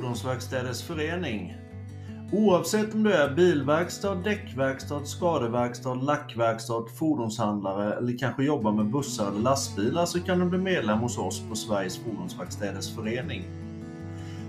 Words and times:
Fordonsverkstäders 0.00 0.82
Förening. 0.82 1.56
Oavsett 2.32 2.94
om 2.94 3.02
du 3.02 3.12
är 3.12 3.34
bilverkstad, 3.34 4.14
däckverkstad, 4.14 5.04
skadeverkstad, 5.04 5.94
lackverkstad, 5.94 6.84
fordonshandlare 6.98 7.94
eller 7.94 8.18
kanske 8.18 8.44
jobbar 8.44 8.72
med 8.72 8.86
bussar 8.86 9.28
eller 9.28 9.40
lastbilar 9.40 10.06
så 10.06 10.20
kan 10.20 10.38
du 10.38 10.46
bli 10.46 10.58
medlem 10.58 10.98
hos 10.98 11.18
oss 11.18 11.42
på 11.48 11.56
Sveriges 11.56 11.98
Fordonsverkstäders 11.98 12.94
Förening. 12.94 13.44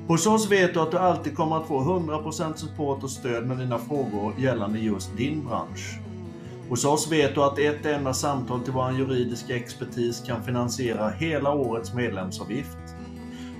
Hos 0.07 0.27
oss 0.27 0.51
vet 0.51 0.73
du 0.73 0.79
att 0.79 0.91
du 0.91 0.97
alltid 0.97 1.35
kommer 1.35 1.57
att 1.57 1.67
få 1.67 1.79
100% 1.79 2.55
support 2.55 3.03
och 3.03 3.11
stöd 3.11 3.47
med 3.47 3.57
dina 3.57 3.77
frågor 3.77 4.33
gällande 4.37 4.79
just 4.79 5.17
din 5.17 5.45
bransch. 5.45 5.99
Hos 6.69 6.85
oss 6.85 7.11
vet 7.11 7.35
du 7.35 7.43
att 7.43 7.59
ett 7.59 7.85
enda 7.85 8.13
samtal 8.13 8.61
till 8.61 8.73
vår 8.73 8.91
juridiska 8.91 9.55
expertis 9.55 10.23
kan 10.27 10.43
finansiera 10.43 11.09
hela 11.09 11.53
årets 11.53 11.93
medlemsavgift. 11.93 12.77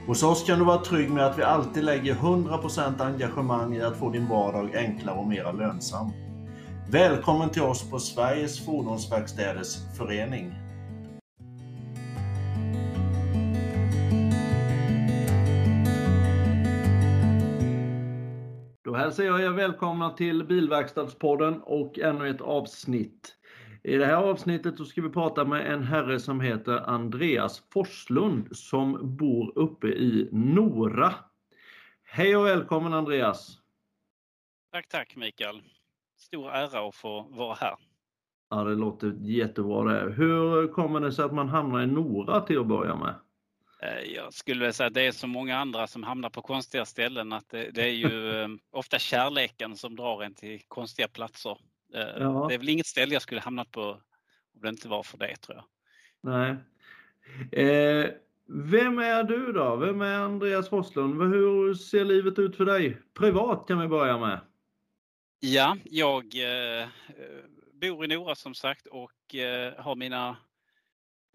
Hos 0.07 0.23
oss 0.23 0.43
kan 0.43 0.59
du 0.59 0.65
vara 0.65 0.77
trygg 0.77 1.09
med 1.09 1.25
att 1.25 1.39
vi 1.39 1.43
alltid 1.43 1.83
lägger 1.83 2.15
100% 2.15 3.01
engagemang 3.01 3.75
i 3.75 3.81
att 3.81 3.97
få 3.97 4.09
din 4.09 4.27
vardag 4.27 4.75
enklare 4.75 5.17
och 5.17 5.27
mera 5.27 5.51
lönsam. 5.51 6.11
Välkommen 6.89 7.49
till 7.49 7.61
oss 7.61 7.89
på 7.89 7.99
Sveriges 7.99 8.65
Fordonsverkstäders 8.65 9.97
Förening. 9.97 10.53
Då 18.83 18.95
hälsar 18.95 19.23
jag 19.23 19.41
er 19.41 19.49
välkomna 19.49 20.09
till 20.09 20.43
Bilverkstadspodden 20.43 21.61
och 21.61 21.99
ännu 21.99 22.29
ett 22.29 22.41
avsnitt. 22.41 23.35
I 23.83 23.97
det 23.97 24.05
här 24.05 24.15
avsnittet 24.15 24.77
så 24.77 24.85
ska 24.85 25.01
vi 25.01 25.09
prata 25.09 25.45
med 25.45 25.73
en 25.73 25.83
herre 25.83 26.19
som 26.19 26.41
heter 26.41 26.89
Andreas 26.89 27.63
Forslund 27.73 28.57
som 28.57 29.15
bor 29.17 29.51
uppe 29.55 29.87
i 29.87 30.29
Nora. 30.31 31.13
Hej 32.03 32.35
och 32.35 32.45
välkommen 32.45 32.93
Andreas! 32.93 33.57
Tack, 34.71 34.87
tack 34.87 35.15
Mikael! 35.15 35.61
Stor 36.17 36.51
ära 36.51 36.87
att 36.87 36.95
få 36.95 37.21
vara 37.21 37.53
här. 37.53 37.75
Ja, 38.49 38.63
det 38.63 38.75
låter 38.75 39.15
jättebra 39.21 39.83
det. 39.83 40.13
Hur 40.13 40.67
kommer 40.67 40.99
det 40.99 41.11
sig 41.11 41.25
att 41.25 41.33
man 41.33 41.49
hamnar 41.49 41.81
i 41.81 41.87
Nora 41.87 42.41
till 42.41 42.59
att 42.59 42.67
börja 42.67 42.95
med? 42.95 43.15
Jag 44.15 44.33
skulle 44.33 44.73
säga 44.73 44.87
att 44.87 44.93
det 44.93 45.07
är 45.07 45.11
så 45.11 45.27
många 45.27 45.57
andra 45.57 45.87
som 45.87 46.03
hamnar 46.03 46.29
på 46.29 46.41
konstiga 46.41 46.85
ställen 46.85 47.33
att 47.33 47.49
det, 47.49 47.71
det 47.71 47.83
är 47.83 47.93
ju 47.93 48.57
ofta 48.71 48.99
kärleken 48.99 49.77
som 49.77 49.95
drar 49.95 50.23
en 50.23 50.33
till 50.33 50.61
konstiga 50.67 51.07
platser. 51.07 51.57
Ja. 51.91 52.45
Det 52.49 52.53
är 52.53 52.57
väl 52.57 52.69
inget 52.69 52.87
ställe 52.87 53.13
jag 53.13 53.21
skulle 53.21 53.41
hamnat 53.41 53.71
på 53.71 54.01
om 54.53 54.61
det 54.61 54.69
inte 54.69 54.87
var 54.87 55.03
för 55.03 55.17
det 55.17 55.35
tror 55.35 55.57
jag. 55.57 55.65
Nej. 56.21 56.55
Eh, 57.51 58.09
vem 58.47 58.99
är 58.99 59.23
du 59.23 59.51
då? 59.51 59.75
Vem 59.75 60.01
är 60.01 60.19
Andreas 60.19 60.69
Forslund? 60.69 61.21
Hur 61.21 61.73
ser 61.73 62.05
livet 62.05 62.39
ut 62.39 62.55
för 62.55 62.65
dig? 62.65 63.01
Privat 63.13 63.67
kan 63.67 63.79
vi 63.79 63.87
börja 63.87 64.17
med. 64.17 64.39
Ja, 65.39 65.77
jag 65.83 66.23
eh, 66.23 66.87
bor 67.73 68.05
i 68.05 68.07
Nora 68.07 68.35
som 68.35 68.53
sagt 68.53 68.87
och 68.87 69.35
eh, 69.35 69.73
har 69.83 69.95
mina 69.95 70.37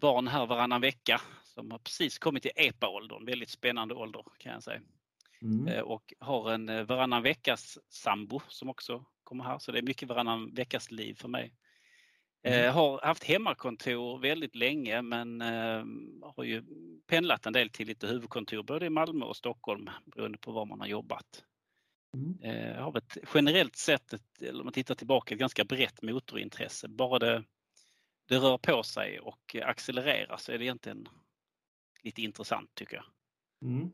barn 0.01 0.27
här 0.27 0.45
varannan 0.45 0.81
vecka 0.81 1.21
som 1.43 1.71
har 1.71 1.79
precis 1.79 2.19
kommit 2.19 2.43
till 2.43 2.51
EPA-åldern. 2.55 3.25
Väldigt 3.25 3.49
spännande 3.49 3.95
ålder 3.95 4.23
kan 4.37 4.53
jag 4.53 4.63
säga. 4.63 4.81
Mm. 5.41 5.83
Och 5.83 6.13
har 6.19 6.51
en 6.51 6.85
varannan 6.85 7.23
veckas 7.23 7.79
sambo 7.89 8.41
som 8.47 8.69
också 8.69 9.05
kommer 9.27 9.43
här. 9.43 9.59
Så 9.59 9.71
det 9.71 9.77
är 9.77 9.83
mycket 9.83 10.09
varannan 10.09 10.53
veckas 10.53 10.91
liv 10.91 11.13
för 11.13 11.27
mig. 11.27 11.53
Mm. 12.43 12.73
har 12.73 13.01
haft 13.01 13.23
hemmakontor 13.23 14.19
väldigt 14.19 14.55
länge 14.55 15.01
men 15.01 15.41
eh, 15.41 15.85
har 16.35 16.43
ju 16.43 16.63
pendlat 17.07 17.45
en 17.45 17.53
del 17.53 17.69
till 17.69 17.87
lite 17.87 18.07
huvudkontor 18.07 18.63
både 18.63 18.85
i 18.85 18.89
Malmö 18.89 19.25
och 19.25 19.35
Stockholm 19.35 19.89
beroende 20.05 20.37
på 20.37 20.51
var 20.51 20.65
man 20.65 20.79
har 20.79 20.87
jobbat. 20.87 21.43
Mm. 22.13 22.41
Eh, 22.41 22.83
har 22.83 22.97
ett 22.97 23.17
generellt 23.33 23.75
sett, 23.75 24.13
ett, 24.13 24.53
om 24.53 24.63
man 24.63 24.73
tittar 24.73 24.95
tillbaka, 24.95 25.33
ett 25.33 25.39
ganska 25.39 25.65
brett 25.65 26.01
motorintresse. 26.01 26.87
Bara 26.87 27.19
det, 27.19 27.43
det 28.27 28.37
rör 28.37 28.57
på 28.57 28.83
sig 28.83 29.19
och 29.19 29.55
accelererar 29.63 30.37
så 30.37 30.51
är 30.51 30.57
det 30.57 30.65
egentligen 30.65 31.07
lite 32.03 32.21
intressant 32.21 32.75
tycker 32.75 32.95
jag. 32.95 33.05
Mm. 33.69 33.91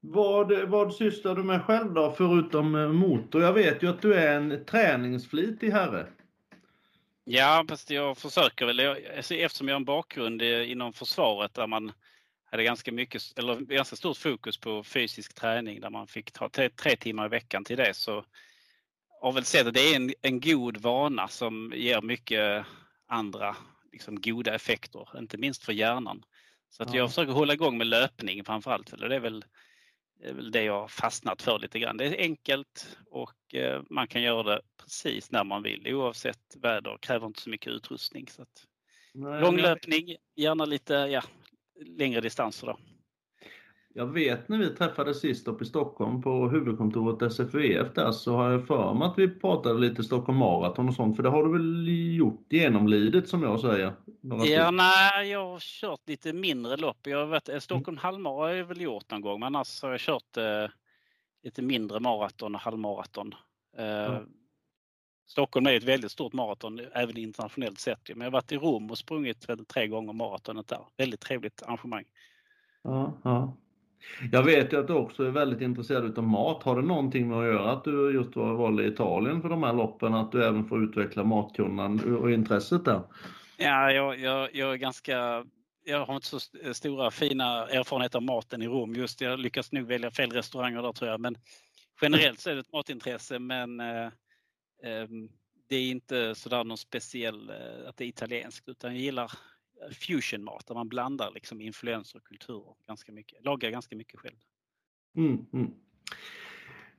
Vad, 0.00 0.68
vad 0.68 0.94
sysslar 0.94 1.34
du 1.34 1.42
med 1.42 1.62
själv 1.62 1.92
då, 1.94 2.14
förutom 2.16 2.74
eh, 2.74 2.88
motor? 2.88 3.42
Jag 3.42 3.52
vet 3.52 3.82
ju 3.82 3.88
att 3.88 4.02
du 4.02 4.14
är 4.14 4.36
en 4.36 4.64
träningsflitig 4.64 5.70
herre. 5.70 6.06
Ja, 7.24 7.64
fast 7.68 7.90
jag 7.90 8.18
försöker 8.18 8.66
väl. 8.66 8.80
Alltså, 9.16 9.34
eftersom 9.34 9.68
jag 9.68 9.74
har 9.74 9.80
en 9.80 9.84
bakgrund 9.84 10.42
inom 10.42 10.92
försvaret 10.92 11.54
där 11.54 11.66
man 11.66 11.92
hade 12.50 12.64
ganska 12.64 12.92
mycket, 12.92 13.22
eller 13.36 13.56
ganska 13.56 13.96
stort 13.96 14.16
fokus 14.16 14.58
på 14.58 14.84
fysisk 14.84 15.34
träning 15.34 15.80
där 15.80 15.90
man 15.90 16.06
fick 16.06 16.32
ta 16.32 16.48
tre, 16.48 16.68
tre 16.68 16.96
timmar 16.96 17.26
i 17.26 17.28
veckan 17.28 17.64
till 17.64 17.76
det 17.76 17.94
så 17.94 18.24
har 19.20 19.32
väl 19.32 19.44
sett 19.44 19.66
att 19.66 19.74
det 19.74 19.92
är 19.92 19.96
en, 19.96 20.12
en 20.22 20.40
god 20.40 20.76
vana 20.76 21.28
som 21.28 21.72
ger 21.76 22.00
mycket 22.00 22.66
andra 23.06 23.56
liksom, 23.92 24.20
goda 24.20 24.54
effekter, 24.54 25.08
inte 25.18 25.38
minst 25.38 25.64
för 25.64 25.72
hjärnan. 25.72 26.24
Så 26.70 26.82
att 26.82 26.94
ja. 26.94 26.98
jag 26.98 27.08
försöker 27.08 27.32
hålla 27.32 27.52
igång 27.52 27.78
med 27.78 27.86
löpning 27.86 28.44
framförallt. 28.44 28.90
För 28.90 29.08
det 29.08 29.16
är 29.16 29.20
väl 29.20 29.44
är 30.22 30.32
väl 30.32 30.50
det 30.50 30.62
jag 30.62 30.80
har 30.80 30.88
fastnat 30.88 31.42
för 31.42 31.58
lite 31.58 31.78
grann. 31.78 31.96
Det 31.96 32.04
är 32.04 32.20
enkelt 32.22 32.98
och 33.06 33.54
eh, 33.54 33.82
man 33.90 34.08
kan 34.08 34.22
göra 34.22 34.42
det 34.42 34.60
precis 34.82 35.30
när 35.30 35.44
man 35.44 35.62
vill 35.62 35.94
oavsett 35.94 36.56
väder. 36.56 36.98
kräver 37.00 37.26
inte 37.26 37.42
så 37.42 37.50
mycket 37.50 37.72
utrustning. 37.72 38.28
Så 38.28 38.42
att 38.42 38.66
Nej, 39.14 39.40
långlöpning, 39.40 40.16
gärna 40.36 40.64
lite 40.64 40.94
ja, 40.94 41.22
längre 41.86 42.20
distanser. 42.20 42.66
Då. 42.66 42.78
Jag 43.94 44.06
vet 44.06 44.48
när 44.48 44.58
vi 44.58 44.68
träffades 44.68 45.20
sist 45.20 45.48
upp 45.48 45.62
i 45.62 45.64
Stockholm 45.64 46.22
på 46.22 46.48
huvudkontoret 46.48 47.32
SFVF 47.32 47.94
där 47.94 48.12
så 48.12 48.36
har 48.36 48.50
jag 48.50 48.66
för 48.66 48.94
mig 48.94 49.08
att 49.08 49.18
vi 49.18 49.28
pratade 49.28 49.80
lite 49.80 50.04
Stockholm 50.04 50.38
Marathon 50.38 50.88
och 50.88 50.94
sånt 50.94 51.16
för 51.16 51.22
det 51.22 51.28
har 51.28 51.44
du 51.44 51.52
väl 51.52 52.16
gjort 52.16 52.46
genomlidet 52.48 53.28
som 53.28 53.42
jag 53.42 53.60
säger? 53.60 53.92
ja, 54.44 54.70
nej, 54.70 55.30
jag 55.30 55.44
har 55.44 55.58
kört 55.58 56.08
lite 56.08 56.32
mindre 56.32 56.76
lopp. 56.76 57.06
Jag 57.06 57.26
vet, 57.26 57.48
eh, 57.48 57.58
Stockholm 57.58 57.98
mm. 57.98 58.02
halvmara 58.02 58.48
har 58.48 58.54
jag 58.54 58.64
väl 58.64 58.80
gjort 58.80 59.10
någon 59.10 59.20
gång 59.20 59.40
men 59.40 59.46
annars 59.46 59.82
har 59.82 59.90
jag 59.90 60.00
kört 60.00 60.36
eh, 60.36 60.66
lite 61.42 61.62
mindre 61.62 62.00
maraton 62.00 62.54
och 62.54 62.60
halvmaraton. 62.60 63.34
Eh, 63.76 64.04
mm. 64.04 64.28
Stockholm 65.26 65.66
är 65.66 65.74
ett 65.74 65.84
väldigt 65.84 66.12
stort 66.12 66.32
maraton 66.32 66.80
även 66.92 67.16
internationellt 67.16 67.78
sett. 67.78 68.08
Men 68.08 68.20
jag 68.20 68.26
har 68.26 68.30
varit 68.30 68.52
i 68.52 68.56
Rom 68.56 68.90
och 68.90 68.98
sprungit 68.98 69.46
tre 69.68 69.86
gånger 69.86 70.12
maratonet 70.12 70.68
där. 70.68 70.80
Väldigt 70.96 71.20
trevligt 71.20 71.62
arrangemang. 71.62 72.04
Ja, 72.82 73.12
ja. 73.24 73.56
Jag 74.32 74.42
vet 74.42 74.72
ju 74.72 74.80
att 74.80 74.86
du 74.86 74.92
också 74.92 75.24
är 75.24 75.30
väldigt 75.30 75.60
intresserad 75.60 76.18
av 76.18 76.24
mat. 76.24 76.62
Har 76.62 76.76
det 76.76 76.82
någonting 76.82 77.28
med 77.28 77.38
att 77.38 77.44
göra 77.44 77.72
att 77.72 77.84
du 77.84 78.12
just 78.14 78.36
var 78.36 78.54
valde 78.54 78.86
Italien 78.86 79.42
för 79.42 79.48
de 79.48 79.62
här 79.62 79.72
loppen? 79.72 80.14
Att 80.14 80.32
du 80.32 80.44
även 80.44 80.64
får 80.64 80.84
utveckla 80.84 81.24
matkunnan 81.24 82.16
och 82.16 82.30
intresset 82.30 82.84
där? 82.84 83.02
Ja, 83.56 83.92
jag, 83.92 84.18
jag, 84.20 84.54
jag 84.54 84.72
är 84.72 84.76
ganska 84.76 85.44
jag 85.84 86.06
har 86.06 86.14
inte 86.14 86.26
så 86.26 86.40
stora 86.74 87.10
fina 87.10 87.68
erfarenheter 87.68 88.18
av 88.18 88.22
maten 88.22 88.62
i 88.62 88.66
Rom 88.66 88.94
just. 88.94 89.20
Jag 89.20 89.38
lyckas 89.38 89.72
nog 89.72 89.86
välja 89.86 90.10
fel 90.10 90.30
restauranger 90.30 90.82
där 90.82 90.92
tror 90.92 91.10
jag. 91.10 91.20
Men 91.20 91.36
generellt 92.02 92.40
så 92.40 92.50
är 92.50 92.54
det 92.54 92.60
ett 92.60 92.72
matintresse 92.72 93.38
men 93.38 93.80
eh, 93.80 94.06
eh, 94.84 95.08
det 95.68 95.76
är 95.76 95.90
inte 95.90 96.34
sådär 96.34 96.64
någon 96.64 96.78
speciell 96.78 97.50
eh, 97.50 97.88
att 97.88 97.96
det 97.96 98.04
är 98.04 98.08
italienskt 98.08 98.68
utan 98.68 98.94
jag 98.94 99.02
gillar 99.02 99.32
fusionmat 99.92 100.66
där 100.66 100.74
man 100.74 100.88
blandar 100.88 101.30
liksom 101.34 101.60
influenser 101.60 102.18
och 102.18 102.24
kulturer 102.24 102.74
ganska 102.86 103.12
mycket. 103.12 103.44
Lagar 103.44 103.70
ganska 103.70 103.96
mycket 103.96 104.20
själv. 104.20 104.36
Mm, 105.16 105.46
mm. 105.52 105.70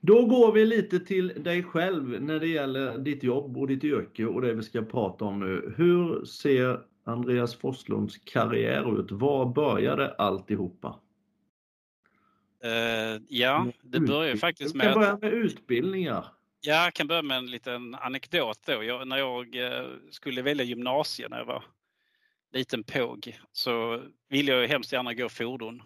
Då 0.00 0.26
går 0.26 0.52
vi 0.52 0.66
lite 0.66 1.00
till 1.00 1.28
dig 1.28 1.62
själv 1.62 2.22
när 2.22 2.40
det 2.40 2.46
gäller 2.46 2.98
ditt 2.98 3.22
jobb 3.22 3.58
och 3.58 3.66
ditt 3.66 3.84
yrke 3.84 4.24
och 4.24 4.42
det 4.42 4.54
vi 4.54 4.62
ska 4.62 4.82
prata 4.82 5.24
om 5.24 5.40
nu. 5.40 5.74
Hur 5.76 6.24
ser 6.24 6.80
Andreas 7.04 7.56
Forslunds 7.56 8.18
karriär 8.18 9.00
ut? 9.00 9.10
Var 9.10 9.46
började 9.46 10.14
alltihopa? 10.14 11.00
Uh, 12.64 13.22
ja, 13.28 13.66
det 13.82 14.00
börjar 14.00 14.36
faktiskt 14.36 14.74
med... 14.74 14.86
Vi 14.86 14.92
ska 14.92 15.00
börja 15.00 15.18
med 15.20 15.32
utbildningar. 15.32 16.26
Ja, 16.60 16.84
jag 16.84 16.94
kan 16.94 17.06
börja 17.06 17.22
med 17.22 17.38
en 17.38 17.50
liten 17.50 17.94
anekdot 17.94 18.58
då. 18.66 18.84
Jag, 18.84 19.08
när 19.08 19.18
jag 19.18 19.56
eh, 19.56 19.86
skulle 20.10 20.42
välja 20.42 20.64
gymnasiet 20.64 21.30
när 21.30 21.38
jag 21.38 21.44
var 21.44 21.64
liten 22.52 22.84
påg 22.84 23.38
så 23.52 24.02
ville 24.28 24.52
jag 24.52 24.68
hemskt 24.68 24.92
gärna 24.92 25.14
gå 25.14 25.28
fordon. 25.28 25.82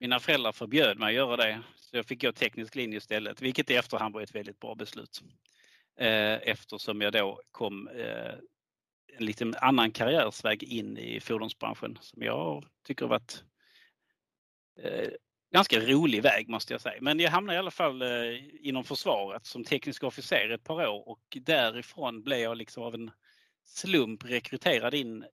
Mina 0.00 0.20
föräldrar 0.20 0.52
förbjöd 0.52 0.98
mig 0.98 1.08
att 1.08 1.14
göra 1.14 1.36
det. 1.36 1.62
Så 1.76 1.96
jag 1.96 2.06
fick 2.06 2.22
gå 2.22 2.32
teknisk 2.32 2.74
linje 2.74 2.98
istället, 2.98 3.42
vilket 3.42 3.70
i 3.70 3.74
efterhand 3.74 4.14
var 4.14 4.22
ett 4.22 4.34
väldigt 4.34 4.60
bra 4.60 4.74
beslut. 4.74 5.22
Eh, 6.00 6.48
eftersom 6.48 7.00
jag 7.00 7.12
då 7.12 7.40
kom 7.50 7.88
eh, 7.88 8.34
en 9.16 9.26
lite 9.26 9.52
annan 9.60 9.90
karriärsväg 9.90 10.62
in 10.62 10.98
i 10.98 11.20
fordonsbranschen 11.20 11.98
som 12.00 12.22
jag 12.22 12.64
tycker 12.86 13.04
har 13.04 13.10
varit 13.10 13.42
eh, 14.82 15.08
ganska 15.52 15.80
rolig 15.80 16.22
väg 16.22 16.48
måste 16.48 16.74
jag 16.74 16.80
säga. 16.80 16.98
Men 17.00 17.20
jag 17.20 17.30
hamnade 17.30 17.56
i 17.56 17.58
alla 17.58 17.70
fall 17.70 18.02
inom 18.60 18.84
försvaret 18.84 19.46
som 19.46 19.64
teknisk 19.64 20.04
officer 20.04 20.50
ett 20.50 20.64
par 20.64 20.86
år 20.86 21.08
och 21.08 21.38
därifrån 21.40 22.22
blev 22.22 22.38
jag 22.38 22.56
liksom 22.56 22.82
av 22.82 22.94
en 22.94 23.10
slump 23.68 24.24
rekryterad 24.24 24.94
in 24.94 25.24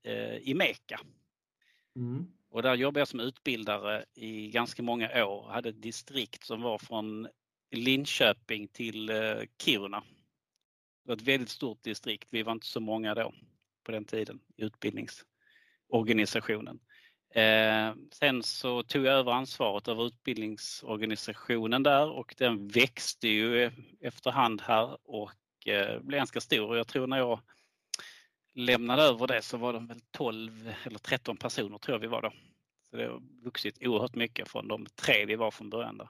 i 0.41 0.53
Meka. 0.53 0.99
Mm. 1.95 2.27
Och 2.49 2.61
där 2.61 2.75
jobbade 2.75 2.99
jag 2.99 3.07
som 3.07 3.19
utbildare 3.19 4.05
i 4.13 4.49
ganska 4.49 4.83
många 4.83 5.25
år. 5.25 5.49
Hade 5.49 5.69
ett 5.69 5.81
distrikt 5.81 6.43
som 6.43 6.61
var 6.61 6.77
från 6.77 7.27
Linköping 7.71 8.67
till 8.67 9.11
Kiruna. 9.61 9.99
Det 9.99 11.09
var 11.09 11.15
ett 11.15 11.21
väldigt 11.21 11.49
stort 11.49 11.83
distrikt. 11.83 12.27
Vi 12.31 12.43
var 12.43 12.51
inte 12.51 12.67
så 12.67 12.79
många 12.79 13.15
då 13.15 13.33
på 13.83 13.91
den 13.91 14.05
tiden 14.05 14.39
i 14.57 14.63
utbildningsorganisationen. 14.63 16.79
Eh, 17.35 17.93
sen 18.11 18.43
så 18.43 18.83
tog 18.83 19.05
jag 19.05 19.13
över 19.13 19.31
ansvaret 19.31 19.87
över 19.87 20.07
utbildningsorganisationen 20.07 21.83
där 21.83 22.09
och 22.09 22.35
den 22.37 22.67
växte 22.67 23.27
ju 23.27 23.71
efterhand 24.01 24.61
här 24.61 24.97
och 25.03 25.67
eh, 25.67 25.99
blev 25.99 26.17
ganska 26.17 26.41
stor. 26.41 26.77
Jag 26.77 26.87
tror 26.87 27.07
när 27.07 27.17
jag 27.17 27.39
lämnade 28.55 29.01
över 29.03 29.27
det 29.27 29.41
så 29.41 29.57
var 29.57 29.73
de 29.73 29.87
väl 29.87 29.99
12 30.11 30.73
eller 30.83 30.99
13 30.99 31.37
personer 31.37 31.77
tror 31.77 31.95
jag 31.95 31.99
vi 31.99 32.07
var 32.07 32.21
då. 32.21 32.33
Så 32.89 32.97
det 32.97 33.07
har 33.07 33.21
vuxit 33.43 33.77
oerhört 33.81 34.15
mycket 34.15 34.47
från 34.47 34.67
de 34.67 34.85
tre 34.85 35.25
vi 35.25 35.35
var 35.35 35.51
från 35.51 35.69
början. 35.69 35.97
Där. 35.97 36.09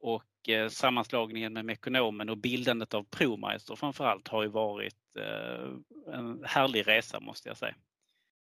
Och 0.00 0.48
eh, 0.48 0.68
sammanslagningen 0.68 1.52
med 1.52 1.64
Mekonomen 1.64 2.28
och 2.28 2.38
bildandet 2.38 2.94
av 2.94 3.04
ProMeister 3.04 3.76
framförallt 3.76 4.28
har 4.28 4.42
ju 4.42 4.48
varit 4.48 5.16
eh, 5.18 6.14
en 6.14 6.44
härlig 6.44 6.88
resa 6.88 7.20
måste 7.20 7.48
jag 7.48 7.56
säga. 7.56 7.74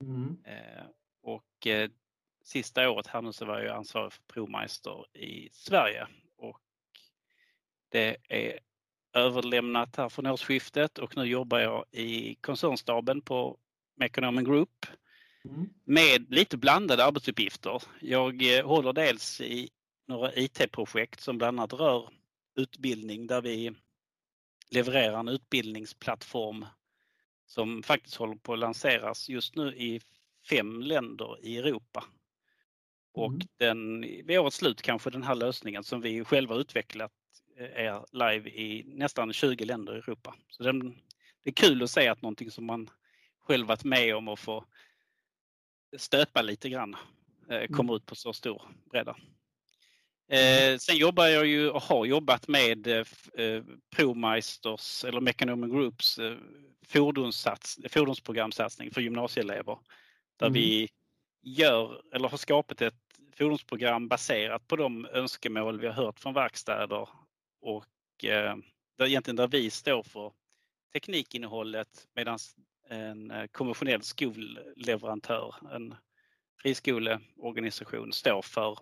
Mm. 0.05 0.37
Eh, 0.45 0.85
och 1.23 1.67
eh, 1.67 1.91
sista 2.45 2.91
året 2.91 3.07
här 3.07 3.23
nu 3.23 3.33
så 3.33 3.45
var 3.45 3.61
jag 3.61 3.77
ansvarig 3.77 4.13
för 4.13 4.23
ProMeister 4.23 5.17
i 5.17 5.49
Sverige 5.53 6.07
och 6.37 6.61
det 7.89 8.17
är 8.29 8.59
överlämnat 9.17 9.97
här 9.97 10.09
från 10.09 10.27
årsskiftet 10.27 10.99
och 10.99 11.17
nu 11.17 11.25
jobbar 11.25 11.59
jag 11.59 11.85
i 11.93 12.35
koncernstaben 12.35 13.23
på 13.23 13.59
Mekonomen 13.97 14.45
Group 14.45 14.87
mm. 15.45 15.69
med 15.85 16.35
lite 16.35 16.57
blandade 16.57 17.05
arbetsuppgifter. 17.05 17.83
Jag 18.01 18.59
eh, 18.59 18.67
håller 18.67 18.93
dels 18.93 19.41
i 19.41 19.71
några 20.09 20.35
IT-projekt 20.35 21.21
som 21.21 21.39
bland 21.39 21.61
annat 21.61 21.73
rör 21.73 22.11
utbildning 22.57 23.27
där 23.27 23.43
vi 23.43 23.73
levererar 24.71 25.21
en 25.21 25.29
utbildningsplattform 25.29 26.67
som 27.47 27.83
faktiskt 27.83 28.17
håller 28.17 28.37
på 28.37 28.53
att 28.53 28.59
lanseras 28.59 29.29
just 29.29 29.57
nu 29.57 29.75
i 29.77 30.01
fem 30.51 30.81
länder 30.83 31.45
i 31.47 31.59
Europa. 31.59 32.05
Och 33.13 33.33
mm. 33.33 33.47
den, 33.59 34.01
vid 34.01 34.39
årets 34.39 34.57
slut 34.57 34.83
kanske 34.83 35.11
den 35.11 35.23
här 35.23 35.35
lösningen 35.35 35.85
som 35.85 36.01
vi 36.01 36.25
själva 36.25 36.55
utvecklat 36.55 37.13
är 37.57 38.05
live 38.13 38.51
i 38.51 38.85
nästan 38.87 39.33
20 39.33 39.65
länder 39.65 39.95
i 39.95 39.99
Europa. 39.99 40.35
Så 40.49 40.63
den, 40.63 40.97
det 41.45 41.51
är 41.51 41.55
kul 41.55 41.83
att 41.83 41.91
se 41.91 42.09
att 42.09 42.23
någonting 42.23 42.51
som 42.51 42.65
man 42.65 42.91
själv 43.41 43.67
varit 43.67 43.85
med 43.85 44.17
om 44.17 44.29
och 44.29 44.39
få 44.39 44.65
stöpa 45.97 46.43
lite 46.43 46.69
grann 46.69 46.97
eh, 47.51 47.67
kommer 47.67 47.93
mm. 47.93 47.97
ut 47.97 48.07
på 48.07 48.15
så 48.15 48.33
stor 48.33 48.63
bredda. 48.91 49.17
Eh, 50.29 50.79
sen 50.79 50.97
jobbar 50.97 51.27
jag 51.27 51.47
ju 51.47 51.71
och 51.71 51.83
har 51.83 52.05
jobbat 52.05 52.49
med 52.49 52.87
eh, 52.87 53.65
ProMeisters 53.97 55.05
eller 55.05 55.21
Mekonomen 55.21 55.71
Groups 55.71 56.21
fordonssats, 56.87 57.79
fordonsprogramsatsning 57.89 58.91
för 58.91 59.01
gymnasieelever. 59.01 59.79
Där 60.37 60.47
mm. 60.47 60.53
vi 60.53 60.89
gör 61.43 62.03
eller 62.13 62.29
har 62.29 62.39
skapat 62.39 62.83
ett 62.83 62.95
fordonsprogram 63.39 64.09
baserat 64.09 64.69
på 64.69 64.77
de 64.77 65.07
önskemål 65.07 65.81
vi 65.81 65.87
har 65.87 65.95
hört 65.95 66.21
från 66.21 66.35
verkstäder 66.35 67.09
och 67.61 68.25
eh, 68.25 68.57
där, 68.99 69.07
egentligen 69.07 69.37
där 69.37 69.49
vi 69.49 69.71
står 69.71 70.03
för 70.03 70.33
teknikinnehållet 70.93 72.09
medan 72.15 72.39
en 72.89 73.31
eh, 73.31 73.47
konventionell 73.47 74.03
skolleverantör, 74.03 75.55
en 75.73 75.95
friskoleorganisation, 76.63 78.13
står 78.13 78.43
för 78.43 78.79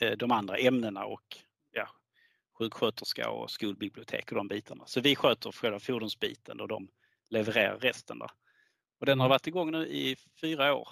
Eh, 0.00 0.12
de 0.12 0.30
andra 0.30 0.56
ämnena 0.56 1.04
och 1.04 1.36
ja, 1.72 1.88
sjuksköterska 2.58 3.30
och 3.30 3.50
skolbibliotek 3.50 4.32
och 4.32 4.36
de 4.36 4.48
bitarna. 4.48 4.86
Så 4.86 5.00
vi 5.00 5.16
sköter 5.16 5.52
själva 5.52 5.80
fordonsbiten 5.80 6.60
och 6.60 6.68
de 6.68 6.88
levererar 7.30 7.78
resten. 7.78 8.18
Där. 8.18 8.30
Och 9.00 9.06
den 9.06 9.20
har 9.20 9.26
mm. 9.26 9.30
varit 9.30 9.46
igång 9.46 9.70
nu 9.70 9.86
i 9.86 10.16
fyra 10.40 10.74
år 10.74 10.88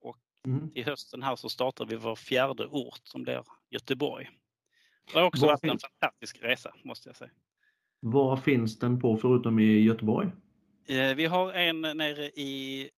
och 0.00 0.18
mm. 0.46 0.70
till 0.70 0.84
hösten 0.84 1.22
här 1.22 1.36
så 1.36 1.48
startar 1.48 1.86
vi 1.86 1.96
vår 1.96 2.16
fjärde 2.16 2.66
ort 2.66 3.00
som 3.04 3.22
blir 3.22 3.44
Göteborg. 3.70 4.30
Det 5.12 5.18
har 5.18 5.26
också 5.26 5.46
Var 5.46 5.52
varit 5.52 5.64
en 5.64 5.78
fantastisk 5.78 6.42
resa 6.42 6.74
måste 6.84 7.08
jag 7.08 7.16
säga. 7.16 7.30
Var 8.00 8.36
finns 8.36 8.78
den 8.78 9.00
på 9.00 9.16
förutom 9.16 9.58
i 9.58 9.80
Göteborg? 9.80 10.28
Eh, 10.88 11.14
vi 11.14 11.26
har 11.26 11.52
en 11.52 11.80
nere 11.80 12.24
i 12.24 12.90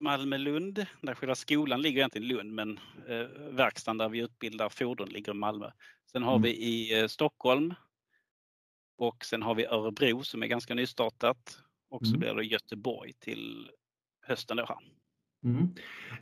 Malmö-Lund, 0.00 0.86
där 1.00 1.14
själva 1.14 1.34
skolan 1.34 1.82
ligger 1.82 1.98
egentligen 1.98 2.30
i 2.30 2.32
Lund 2.32 2.52
men 2.52 2.78
eh, 3.08 3.26
verkstaden 3.50 3.98
där 3.98 4.08
vi 4.08 4.18
utbildar 4.18 4.68
fordon 4.68 5.08
ligger 5.08 5.32
i 5.32 5.34
Malmö. 5.34 5.70
Sen 6.12 6.22
har 6.22 6.32
mm. 6.36 6.42
vi 6.42 6.50
i 6.50 7.00
eh, 7.00 7.06
Stockholm 7.06 7.74
och 8.98 9.24
sen 9.24 9.42
har 9.42 9.54
vi 9.54 9.66
Örebro 9.66 10.22
som 10.22 10.42
är 10.42 10.46
ganska 10.46 10.74
nystartat 10.74 11.58
och 11.90 12.06
så 12.06 12.14
mm. 12.14 12.20
blir 12.20 12.34
det 12.34 12.44
Göteborg 12.44 13.12
till 13.12 13.70
hösten 14.26 14.56
då 14.56 14.64
här. 14.68 14.78
Mm. 15.44 15.68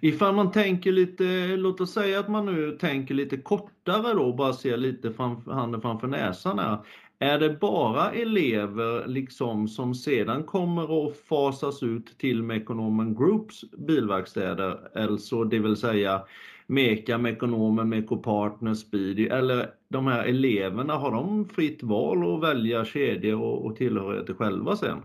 Ifall 0.00 0.34
man 0.34 0.52
tänker 0.52 0.92
lite, 0.92 1.56
låt 1.56 1.80
oss 1.80 1.92
säga 1.92 2.20
att 2.20 2.28
man 2.28 2.46
nu 2.46 2.78
tänker 2.80 3.14
lite 3.14 3.36
kortare 3.36 4.14
då, 4.14 4.32
bara 4.32 4.52
ser 4.52 4.76
lite 4.76 5.12
framför, 5.12 5.52
handen 5.52 5.80
framför 5.80 6.06
näsan 6.06 6.58
här. 6.58 6.78
Är 7.18 7.38
det 7.38 7.60
bara 7.60 8.10
elever 8.12 9.06
liksom 9.06 9.68
som 9.68 9.94
sedan 9.94 10.44
kommer 10.44 11.06
att 11.06 11.16
fasas 11.16 11.82
ut 11.82 12.18
till 12.18 12.42
Mekonomen 12.42 13.14
Groups 13.14 13.70
bilverkstäder, 13.70 14.98
alltså 14.98 15.44
det 15.44 15.58
vill 15.58 15.76
säga 15.76 16.22
Meka, 16.66 17.18
Mekonomen, 17.18 17.88
Mekopartner, 17.88 18.74
Speedy 18.74 19.26
eller 19.26 19.70
de 19.88 20.06
här 20.06 20.24
eleverna, 20.24 20.94
har 20.94 21.12
de 21.12 21.48
fritt 21.48 21.82
val 21.82 22.34
att 22.34 22.50
välja 22.50 22.84
kedjor 22.84 23.40
och, 23.42 23.66
och 23.66 23.76
tillhörigheter 23.76 24.34
själva 24.34 24.76
sen? 24.76 25.02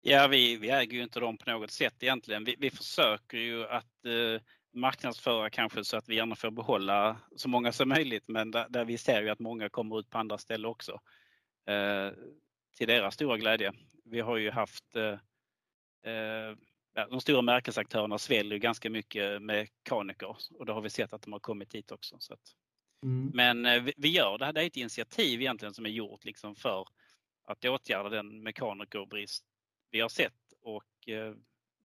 Ja, 0.00 0.26
vi, 0.26 0.56
vi 0.56 0.70
äger 0.70 0.96
ju 0.96 1.02
inte 1.02 1.20
dem 1.20 1.38
på 1.38 1.50
något 1.50 1.70
sätt 1.70 2.02
egentligen. 2.02 2.44
Vi, 2.44 2.56
vi 2.58 2.70
försöker 2.70 3.38
ju 3.38 3.66
att 3.66 4.04
eh, 4.04 4.42
marknadsföra 4.74 5.50
kanske 5.50 5.84
så 5.84 5.96
att 5.96 6.08
vi 6.08 6.16
gärna 6.16 6.36
får 6.36 6.50
behålla 6.50 7.20
så 7.36 7.48
många 7.48 7.72
som 7.72 7.88
möjligt 7.88 8.24
men 8.28 8.50
där, 8.50 8.66
där 8.68 8.84
vi 8.84 8.98
ser 8.98 9.22
ju 9.22 9.28
att 9.28 9.38
många 9.38 9.68
kommer 9.68 10.00
ut 10.00 10.10
på 10.10 10.18
andra 10.18 10.38
ställen 10.38 10.70
också. 10.70 11.00
Eh, 11.68 12.12
till 12.76 12.88
deras 12.88 13.14
stora 13.14 13.36
glädje. 13.36 13.72
Vi 14.04 14.20
har 14.20 14.36
ju 14.36 14.50
haft 14.50 14.96
eh, 14.96 15.18
eh, 16.12 16.56
de 17.10 17.20
stora 17.20 17.42
märkesaktörerna 17.42 18.18
sväljer 18.18 18.58
ganska 18.58 18.90
mycket 18.90 19.42
mekaniker 19.42 20.36
och 20.58 20.66
då 20.66 20.72
har 20.72 20.80
vi 20.80 20.90
sett 20.90 21.12
att 21.12 21.22
de 21.22 21.32
har 21.32 21.40
kommit 21.40 21.70
dit 21.70 21.92
också. 21.92 22.16
Så 22.18 22.34
att, 22.34 22.40
mm. 23.04 23.30
Men 23.34 23.84
vi 23.96 24.08
gör 24.08 24.38
det 24.38 24.44
här, 24.44 24.52
det 24.52 24.62
är 24.62 24.66
ett 24.66 24.76
initiativ 24.76 25.40
egentligen 25.40 25.74
som 25.74 25.86
är 25.86 25.90
gjort 25.90 26.24
liksom 26.24 26.54
för 26.54 26.84
att 27.44 27.64
åtgärda 27.64 28.08
den 28.08 28.42
mekanikerbrist 28.42 29.44
vi 29.90 30.00
har 30.00 30.08
sett 30.08 30.52
och 30.62 30.84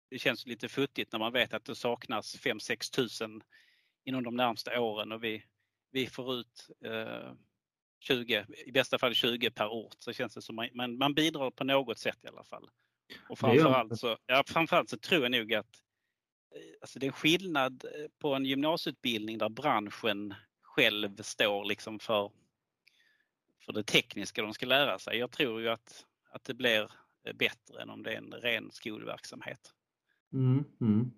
det 0.10 0.20
känns 0.20 0.46
lite 0.46 0.70
futtigt 0.70 1.12
när 1.12 1.20
man 1.20 1.34
vet 1.34 1.54
att 1.54 1.66
det 1.66 1.76
saknas 1.76 2.36
5-6 2.36 2.94
tusen 2.94 3.42
inom 4.06 4.24
de 4.24 4.36
närmsta 4.36 4.82
åren 4.82 5.12
och 5.12 5.24
vi, 5.24 5.44
vi 5.92 6.08
får 6.08 6.34
ut 6.34 6.70
20, 8.00 8.46
i 8.66 8.72
bästa 8.72 8.98
fall 8.98 9.14
20 9.14 9.52
per 9.52 9.68
ort 9.68 9.96
så 9.98 10.14
känns 10.14 10.34
det 10.34 10.42
som 10.42 10.56
man, 10.56 10.70
man, 10.74 10.98
man 10.98 11.14
bidrar 11.14 11.52
på 11.52 11.64
något 11.64 12.00
sätt 12.00 12.20
i 12.24 12.28
alla 12.28 12.44
fall. 12.44 12.70
Och 13.30 13.40
framförallt 13.40 14.00
så, 14.00 14.18
ja, 14.26 14.44
framförallt 14.48 14.90
så 14.90 14.98
tror 14.98 15.24
jag 15.24 15.32
nog 15.32 15.54
att 15.54 15.84
eh, 16.56 16.62
alltså 16.82 17.00
det 17.00 17.08
är 17.08 17.12
skillnad 17.12 17.86
eh, 17.86 18.08
på 18.20 18.34
en 18.34 18.46
gymnasieutbildning 18.46 19.38
där 19.38 19.50
branschen 19.50 20.34
själv 20.62 21.16
står 21.22 21.66
liksom 21.66 22.00
för, 22.00 22.32
för 23.66 23.74
det 23.74 23.84
tekniska 23.84 24.42
de 24.42 24.54
ska 24.54 24.66
lära 24.66 25.00
sig. 25.00 25.18
Jag 25.18 25.32
tror 25.32 25.62
ju 25.62 25.70
att, 25.70 26.06
att 26.32 26.44
det 26.44 26.54
blir 26.54 26.82
eh, 26.82 26.90
bättre 27.34 27.82
än 27.82 27.90
om 27.90 28.04
det 28.04 28.14
är 28.14 28.18
en 28.18 28.34
ren 28.42 28.72
skolverksamhet. 28.72 29.60
Mm, 30.34 30.64
mm. 30.82 31.12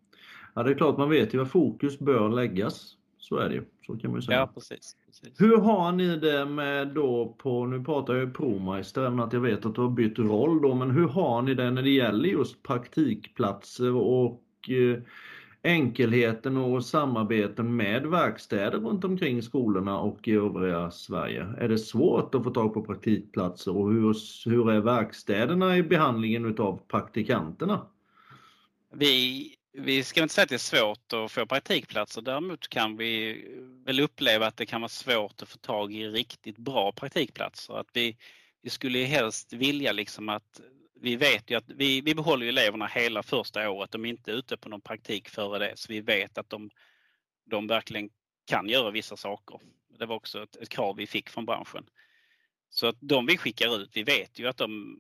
Ja, 0.56 0.64
det 0.64 0.72
är 0.72 0.76
klart 0.76 0.98
man 0.98 1.10
vet 1.10 1.34
ju 1.34 1.38
var 1.38 1.46
fokus 1.46 2.00
bör 2.00 2.30
läggas. 2.30 2.98
Så 3.18 3.38
är 3.38 3.50
det 3.50 3.56
ju. 3.56 3.66
Så 3.86 3.98
kan 3.98 4.12
man 4.12 4.22
säga. 4.22 4.38
Ja, 4.38 4.48
precis, 4.54 4.96
precis. 5.06 5.42
Hur 5.42 5.58
har 5.58 5.92
ni 5.92 6.18
det 6.18 6.46
med 6.46 6.88
då 6.88 7.36
på, 7.38 7.66
nu 7.66 7.84
pratar 7.84 8.14
jag 8.14 8.24
ju 8.24 8.34
ProMeister, 8.34 9.02
även 9.02 9.20
att 9.20 9.34
jag 9.34 9.40
vet 9.40 9.66
att 9.66 9.76
du 9.76 9.82
har 9.82 9.90
bytt 9.90 10.20
roll 10.20 10.62
då, 10.62 10.76
men 10.76 10.92
hur 10.92 11.08
har 11.08 11.42
ni 11.42 11.54
det 11.54 11.72
när 11.72 11.82
det 11.82 11.90
gäller 11.90 12.30
just 12.30 12.64
praktikplatser 12.64 13.94
och 13.94 14.44
eh, 14.70 15.02
enkelheten 15.68 16.58
och 16.58 16.86
samarbeten 16.86 17.76
med 17.76 18.08
verkstäder 18.08 18.78
runt 18.78 19.04
omkring 19.04 19.42
skolorna 19.42 20.00
och 20.00 20.28
i 20.28 20.32
övriga 20.32 20.92
Sverige? 20.92 21.48
Är 21.58 21.68
det 21.68 21.80
svårt 21.80 22.36
att 22.36 22.44
få 22.44 22.50
tag 22.50 22.74
på 22.74 22.84
praktikplatser 22.84 23.78
och 23.78 23.92
hur, 23.92 24.16
hur 24.50 24.72
är 24.72 24.80
verkstäderna 24.80 25.78
i 25.78 25.84
behandlingen 25.84 26.46
utav 26.46 26.80
praktikanterna? 26.88 27.88
Vi, 28.94 29.56
vi 29.74 30.04
ska 30.04 30.22
inte 30.22 30.34
säga 30.34 30.44
att 30.44 30.50
det 30.50 30.56
är 30.56 30.60
svårt 30.60 31.14
att 31.14 31.32
få 31.32 31.46
praktikplatser. 31.46 32.22
Däremot 32.22 32.68
kan 32.68 32.98
vi 32.98 33.44
väl 33.86 34.00
uppleva 34.00 34.48
att 34.48 34.58
det 34.58 34.66
kan 34.66 34.82
vara 34.82 34.90
svårt 34.90 35.42
att 35.42 35.50
få 35.50 35.58
tag 35.58 35.94
i 35.94 36.08
riktigt 36.08 36.58
bra 36.58 36.92
praktikplatser. 36.92 37.74
Att 37.74 37.90
vi, 37.94 38.18
vi 38.62 38.70
skulle 38.70 39.00
helst 39.00 39.54
vilja 39.54 39.92
liksom 39.92 40.30
att 40.30 40.62
vi 41.02 41.16
vet 41.16 41.52
ju 41.52 41.56
att 41.56 41.70
vi, 41.70 42.02
vi 42.02 42.16
behåller 42.16 42.46
eleverna 42.46 42.88
hela 42.88 43.24
första 43.24 43.70
året. 43.70 43.92
De 43.92 44.06
är 44.06 44.10
inte 44.10 44.32
ute 44.32 44.58
på 44.58 44.70
någon 44.70 44.82
praktik 44.82 45.30
före 45.30 45.60
det. 45.60 45.74
Så 45.76 45.94
vi 45.94 46.02
vet 46.02 46.38
att 46.38 46.50
de, 46.50 46.70
de 47.46 47.68
verkligen 47.68 48.10
kan 48.46 48.70
göra 48.70 48.92
vissa 48.92 49.18
saker. 49.18 49.60
Det 50.00 50.06
var 50.06 50.16
också 50.16 50.44
ett, 50.44 50.56
ett 50.56 50.70
krav 50.70 50.96
vi 50.96 51.08
fick 51.08 51.30
från 51.30 51.46
branschen. 51.46 51.90
Så 52.70 52.88
att 52.88 52.96
de 53.00 53.26
vi 53.26 53.38
skickar 53.38 53.78
ut, 53.82 53.90
vi 53.94 54.04
vet 54.04 54.40
ju 54.40 54.48
att 54.48 54.58
de, 54.58 55.00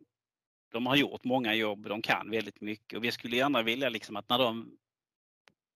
de 0.72 0.86
har 0.86 0.96
gjort 0.96 1.24
många 1.24 1.54
jobb, 1.54 1.89
de 1.89 2.01
kan 2.01 2.32
väldigt 2.32 2.62
mycket 2.62 2.98
och 2.98 3.04
vi 3.04 3.12
skulle 3.12 3.36
gärna 3.36 3.62
vilja 3.62 3.89
liksom 3.89 4.16
att 4.16 4.30
när 4.30 4.38
de 4.38 4.77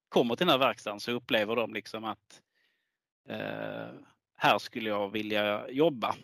kommer 0.10 0.36
till 0.36 0.48
den 0.48 0.52
här 0.52 0.68
verkstaden 0.68 1.00
så 1.00 1.12
upplever 1.12 1.56
de 1.56 1.74
liksom 1.74 2.04
att 2.04 2.42
eh, 3.30 3.90
här 4.36 4.60
skulle 4.60 4.90
jag 4.90 5.10
vilja 5.10 5.70
jobba. 5.70 6.16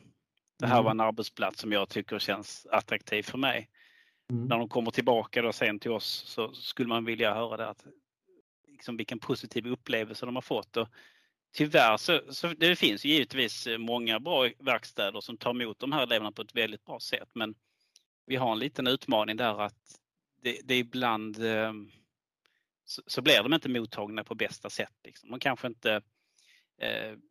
Det 0.59 0.67
här 0.67 0.75
mm. 0.75 0.83
var 0.83 0.91
en 0.91 0.99
arbetsplats 0.99 1.59
som 1.59 1.71
jag 1.71 1.89
tycker 1.89 2.19
känns 2.19 2.67
attraktiv 2.71 3.23
för 3.23 3.37
mig. 3.37 3.69
Mm. 4.31 4.47
När 4.47 4.57
de 4.57 4.69
kommer 4.69 4.91
tillbaka 4.91 5.41
då 5.41 5.53
sen 5.53 5.79
till 5.79 5.91
oss 5.91 6.23
så 6.27 6.53
skulle 6.53 6.89
man 6.89 7.05
vilja 7.05 7.33
höra 7.33 7.57
det 7.57 7.67
att 7.67 7.85
liksom 8.67 8.97
vilken 8.97 9.19
positiv 9.19 9.67
upplevelse 9.67 10.25
de 10.25 10.35
har 10.35 10.41
fått. 10.41 10.77
Och 10.77 10.87
tyvärr 11.53 11.97
så, 11.97 12.21
så 12.29 12.47
det 12.47 12.75
finns 12.75 13.05
givetvis 13.05 13.67
många 13.77 14.19
bra 14.19 14.49
verkstäder 14.59 15.21
som 15.21 15.37
tar 15.37 15.49
emot 15.49 15.79
de 15.79 15.91
här 15.91 16.03
eleverna 16.03 16.31
på 16.31 16.41
ett 16.41 16.55
väldigt 16.55 16.85
bra 16.85 16.99
sätt 16.99 17.29
men 17.33 17.55
vi 18.25 18.35
har 18.35 18.51
en 18.51 18.59
liten 18.59 18.87
utmaning 18.87 19.37
där 19.37 19.61
att 19.61 19.99
det, 20.41 20.59
det 20.63 20.77
ibland 20.77 21.45
eh, 21.45 21.73
så, 22.85 23.01
så, 23.07 23.21
blir 23.21 23.43
de 23.43 23.53
inte 23.53 23.69
mottagna 23.69 24.23
på 24.23 24.35
bästa 24.35 24.69
sätt. 24.69 24.93
Liksom. 25.03 25.29
Man 25.29 25.39
kanske 25.39 25.67
inte 25.67 26.01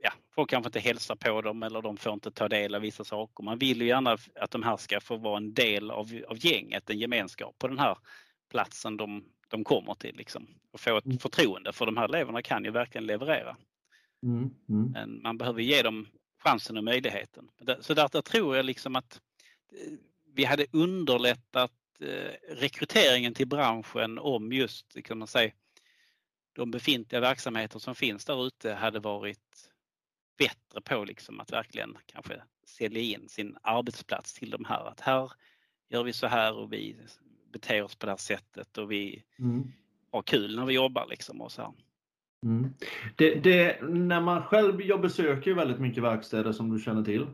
ja, 0.02 0.12
folk 0.34 0.50
kanske 0.50 0.68
inte 0.68 0.80
hälsar 0.80 1.16
på 1.16 1.42
dem 1.42 1.62
eller 1.62 1.82
de 1.82 1.96
får 1.96 2.12
inte 2.12 2.30
ta 2.30 2.48
del 2.48 2.74
av 2.74 2.80
vissa 2.80 3.04
saker. 3.04 3.44
Man 3.44 3.58
vill 3.58 3.80
ju 3.80 3.86
gärna 3.86 4.18
att 4.34 4.50
de 4.50 4.62
här 4.62 4.76
ska 4.76 5.00
få 5.00 5.16
vara 5.16 5.36
en 5.36 5.54
del 5.54 5.90
av, 5.90 6.20
av 6.28 6.46
gänget, 6.46 6.90
en 6.90 6.98
gemenskap 6.98 7.58
på 7.58 7.68
den 7.68 7.78
här 7.78 7.98
platsen 8.50 8.96
de, 8.96 9.24
de 9.48 9.64
kommer 9.64 9.94
till. 9.94 10.16
Liksom. 10.16 10.46
Och 10.72 10.80
få 10.80 10.96
ett 10.98 11.06
mm. 11.06 11.18
förtroende 11.18 11.72
för 11.72 11.86
de 11.86 11.96
här 11.96 12.04
eleverna 12.04 12.42
kan 12.42 12.64
ju 12.64 12.70
verkligen 12.70 13.06
leverera. 13.06 13.56
Mm. 14.22 14.50
Mm. 14.68 14.90
Men 14.92 15.22
man 15.22 15.38
behöver 15.38 15.62
ge 15.62 15.82
dem 15.82 16.08
chansen 16.38 16.76
och 16.76 16.84
möjligheten. 16.84 17.48
Så 17.80 17.94
därför 17.94 18.22
tror 18.22 18.56
jag 18.56 18.64
liksom 18.64 18.96
att 18.96 19.20
eh, 19.72 19.92
vi 20.34 20.44
hade 20.44 20.66
underlättat 20.72 21.72
eh, 22.00 22.54
rekryteringen 22.56 23.34
till 23.34 23.48
branschen 23.48 24.18
om 24.18 24.52
just 24.52 25.04
kan 25.04 25.18
man 25.18 25.28
säga, 25.28 25.52
de 26.56 26.70
befintliga 26.70 27.20
verksamheter 27.20 27.78
som 27.78 27.94
finns 27.94 28.25
där 28.25 28.46
ute 28.46 28.72
hade 28.72 29.00
varit 29.00 29.70
bättre 30.38 30.80
på 30.84 31.04
liksom 31.04 31.40
att 31.40 31.52
verkligen 31.52 31.98
kanske 32.06 32.42
sälja 32.64 33.00
in 33.00 33.28
sin 33.28 33.56
arbetsplats 33.62 34.34
till 34.34 34.50
de 34.50 34.64
här. 34.64 34.88
Att 34.88 35.00
här 35.00 35.32
gör 35.88 36.02
vi 36.02 36.12
så 36.12 36.26
här 36.26 36.56
och 36.56 36.72
vi 36.72 36.96
beter 37.52 37.82
oss 37.82 37.96
på 37.96 38.06
det 38.06 38.12
här 38.12 38.16
sättet 38.16 38.78
och 38.78 38.92
vi 38.92 39.25
mm. 39.38 39.72
har 40.10 40.22
kul 40.22 40.56
när 40.56 40.66
vi 40.66 40.75
jobbar 40.75 41.06
liksom 41.06 41.40
och 41.40 41.52
så 41.52 41.62
här. 41.62 41.72
Mm. 42.42 42.75
Det, 43.16 43.34
det, 43.34 43.82
när 43.82 44.20
man 44.20 44.42
själv, 44.42 44.82
jag 44.82 45.00
besöker 45.00 45.54
väldigt 45.54 45.80
mycket 45.80 46.02
verkstäder 46.02 46.52
som 46.52 46.70
du 46.70 46.80
känner 46.80 47.04
till 47.04 47.26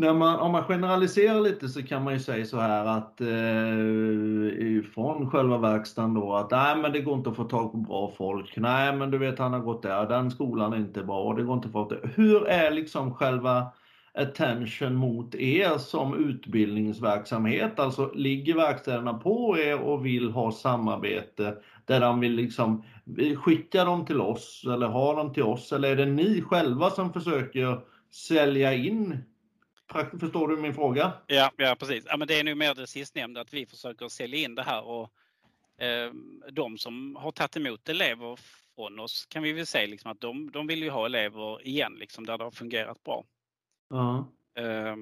när 0.00 0.14
man, 0.14 0.38
om 0.38 0.52
man 0.52 0.64
generaliserar 0.64 1.40
lite 1.40 1.68
så 1.68 1.82
kan 1.82 2.04
man 2.04 2.12
ju 2.12 2.20
säga 2.20 2.44
så 2.44 2.60
här 2.60 2.84
att 2.84 3.20
eh, 3.20 4.90
från 4.94 5.30
själva 5.30 5.58
verkstaden 5.58 6.14
då 6.14 6.34
att 6.34 6.50
nej 6.50 6.76
men 6.76 6.92
det 6.92 7.00
går 7.00 7.14
inte 7.14 7.30
att 7.30 7.36
få 7.36 7.44
tag 7.44 7.72
på 7.72 7.78
bra 7.78 8.12
folk. 8.18 8.56
Nej 8.56 8.96
men 8.96 9.10
du 9.10 9.18
vet 9.18 9.38
han 9.38 9.52
har 9.52 9.60
gått 9.60 9.82
där, 9.82 10.08
den 10.08 10.30
skolan 10.30 10.72
är 10.72 10.76
inte 10.76 11.02
bra, 11.02 11.34
det 11.34 11.42
går 11.42 11.54
inte 11.54 11.68
att 11.68 11.72
få 11.72 11.88
det. 11.88 12.00
Hur 12.14 12.46
är 12.46 12.70
liksom 12.70 13.14
själva 13.14 13.66
attention 14.14 14.94
mot 14.94 15.34
er 15.34 15.78
som 15.78 16.14
utbildningsverksamhet? 16.14 17.80
Alltså 17.80 18.12
ligger 18.14 18.54
verkstäderna 18.54 19.14
på 19.14 19.58
er 19.58 19.80
och 19.80 20.06
vill 20.06 20.30
ha 20.30 20.52
samarbete 20.52 21.54
där 21.84 22.00
de 22.00 22.20
vill 22.20 22.32
liksom 22.32 22.84
eh, 23.18 23.36
skicka 23.36 23.84
dem 23.84 24.06
till 24.06 24.20
oss 24.20 24.64
eller 24.66 24.86
ha 24.86 25.14
dem 25.14 25.32
till 25.32 25.42
oss 25.42 25.72
eller 25.72 25.90
är 25.90 25.96
det 25.96 26.06
ni 26.06 26.42
själva 26.42 26.90
som 26.90 27.12
försöker 27.12 27.80
sälja 28.10 28.74
in 28.74 29.18
Förstår 30.20 30.48
du 30.48 30.56
min 30.56 30.74
fråga? 30.74 31.12
Ja, 31.26 31.50
ja 31.56 31.76
precis. 31.78 32.04
Ja, 32.08 32.16
men 32.16 32.28
det 32.28 32.40
är 32.40 32.44
nog 32.44 32.56
mer 32.56 32.74
det 32.74 32.86
sistnämnda 32.86 33.40
att 33.40 33.54
vi 33.54 33.66
försöker 33.66 34.08
sälja 34.08 34.38
in 34.38 34.54
det 34.54 34.62
här 34.62 34.82
och 34.82 35.10
eh, 35.84 36.12
de 36.52 36.78
som 36.78 37.16
har 37.16 37.32
tagit 37.32 37.56
emot 37.56 37.88
elever 37.88 38.38
från 38.74 38.98
oss 38.98 39.26
kan 39.26 39.42
vi 39.42 39.52
väl 39.52 39.66
säga 39.66 39.86
liksom 39.86 40.10
att 40.10 40.20
de, 40.20 40.50
de 40.50 40.66
vill 40.66 40.82
ju 40.82 40.90
ha 40.90 41.06
elever 41.06 41.66
igen 41.66 41.96
liksom 41.98 42.26
där 42.26 42.38
det 42.38 42.44
har 42.44 42.50
fungerat 42.50 43.04
bra. 43.04 43.24
Uh 43.94 44.24
-huh. 44.54 44.90
eh, 44.90 44.96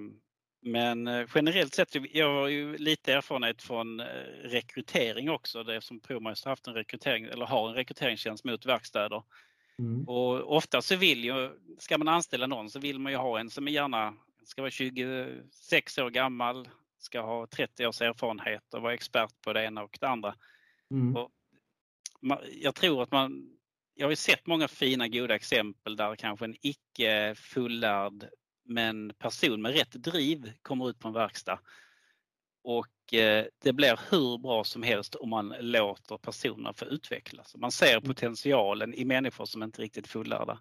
men 0.61 1.27
generellt 1.35 1.75
sett, 1.75 2.15
jag 2.15 2.41
har 2.41 2.49
ju 2.49 2.79
lite 2.79 3.13
erfarenhet 3.13 3.63
från 3.63 4.01
eh, 4.01 4.07
rekrytering 4.45 5.31
också. 5.31 5.63
Det 5.63 5.81
som 5.81 6.01
ProMeister 6.01 6.51
haft 6.51 6.67
en 6.67 6.75
rekrytering 6.75 7.25
eller 7.25 7.47
har 7.47 7.69
en 7.69 7.75
rekryteringstjänst 7.75 8.45
mot 8.45 8.67
verkstäder. 8.67 9.23
Mm. 9.79 10.09
Och 10.09 10.57
ofta 10.57 10.83
så 10.83 10.97
vill 10.97 11.25
ju, 11.25 11.51
ska 11.79 11.99
man 11.99 12.09
anställa 12.09 12.47
någon 12.47 12.71
så 12.71 12.79
vill 12.79 12.99
man 12.99 13.13
ju 13.13 13.19
ha 13.19 13.39
en 13.39 13.51
som 13.51 13.69
är 13.69 13.73
gärna 13.73 14.15
ska 14.49 14.63
vara 14.63 14.71
26 14.71 15.99
år 15.99 16.11
gammal, 16.11 16.69
ska 16.99 17.21
ha 17.21 17.47
30 17.47 17.87
års 17.87 18.01
erfarenhet 18.01 18.75
och 18.75 18.83
vara 18.83 18.95
expert 18.95 19.41
på 19.45 19.53
det 19.53 19.65
ena 19.65 19.83
och 19.83 19.99
det 20.01 20.09
andra. 20.09 20.35
Mm. 20.91 21.17
Och 21.17 21.31
jag 22.53 22.75
tror 22.75 23.03
att 23.03 23.11
man, 23.11 23.59
jag 23.95 24.09
har 24.09 24.15
sett 24.15 24.47
många 24.47 24.69
fina 24.69 25.09
goda 25.09 25.35
exempel 25.35 25.97
där 25.97 26.17
kanske 26.17 26.45
en 26.45 26.57
icke 26.61 27.35
fullärd 27.35 28.29
men 28.65 29.13
person 29.19 29.63
med 29.63 29.73
rätt 29.73 29.93
driv 29.93 30.53
kommer 30.63 30.91
ut 30.91 30.99
på 30.99 31.09
en 31.09 31.15
verkstad. 31.15 31.59
Och 32.63 33.15
eh, 33.15 33.45
det 33.63 33.73
blir 33.73 34.01
hur 34.11 34.39
bra 34.39 34.65
som 34.65 34.83
helst 34.83 35.15
om 35.15 35.31
man 35.31 35.55
låter 35.61 36.19
personerna 36.19 36.73
få 36.73 36.85
utvecklas. 36.85 37.57
Man 37.57 37.73
ser 37.73 37.97
mm. 37.97 38.03
potentialen 38.03 38.95
i 38.95 39.05
människor 39.05 39.45
som 39.45 39.63
inte 39.63 39.81
är 39.81 39.83
riktigt 39.83 40.09
fullärda. 40.09 40.59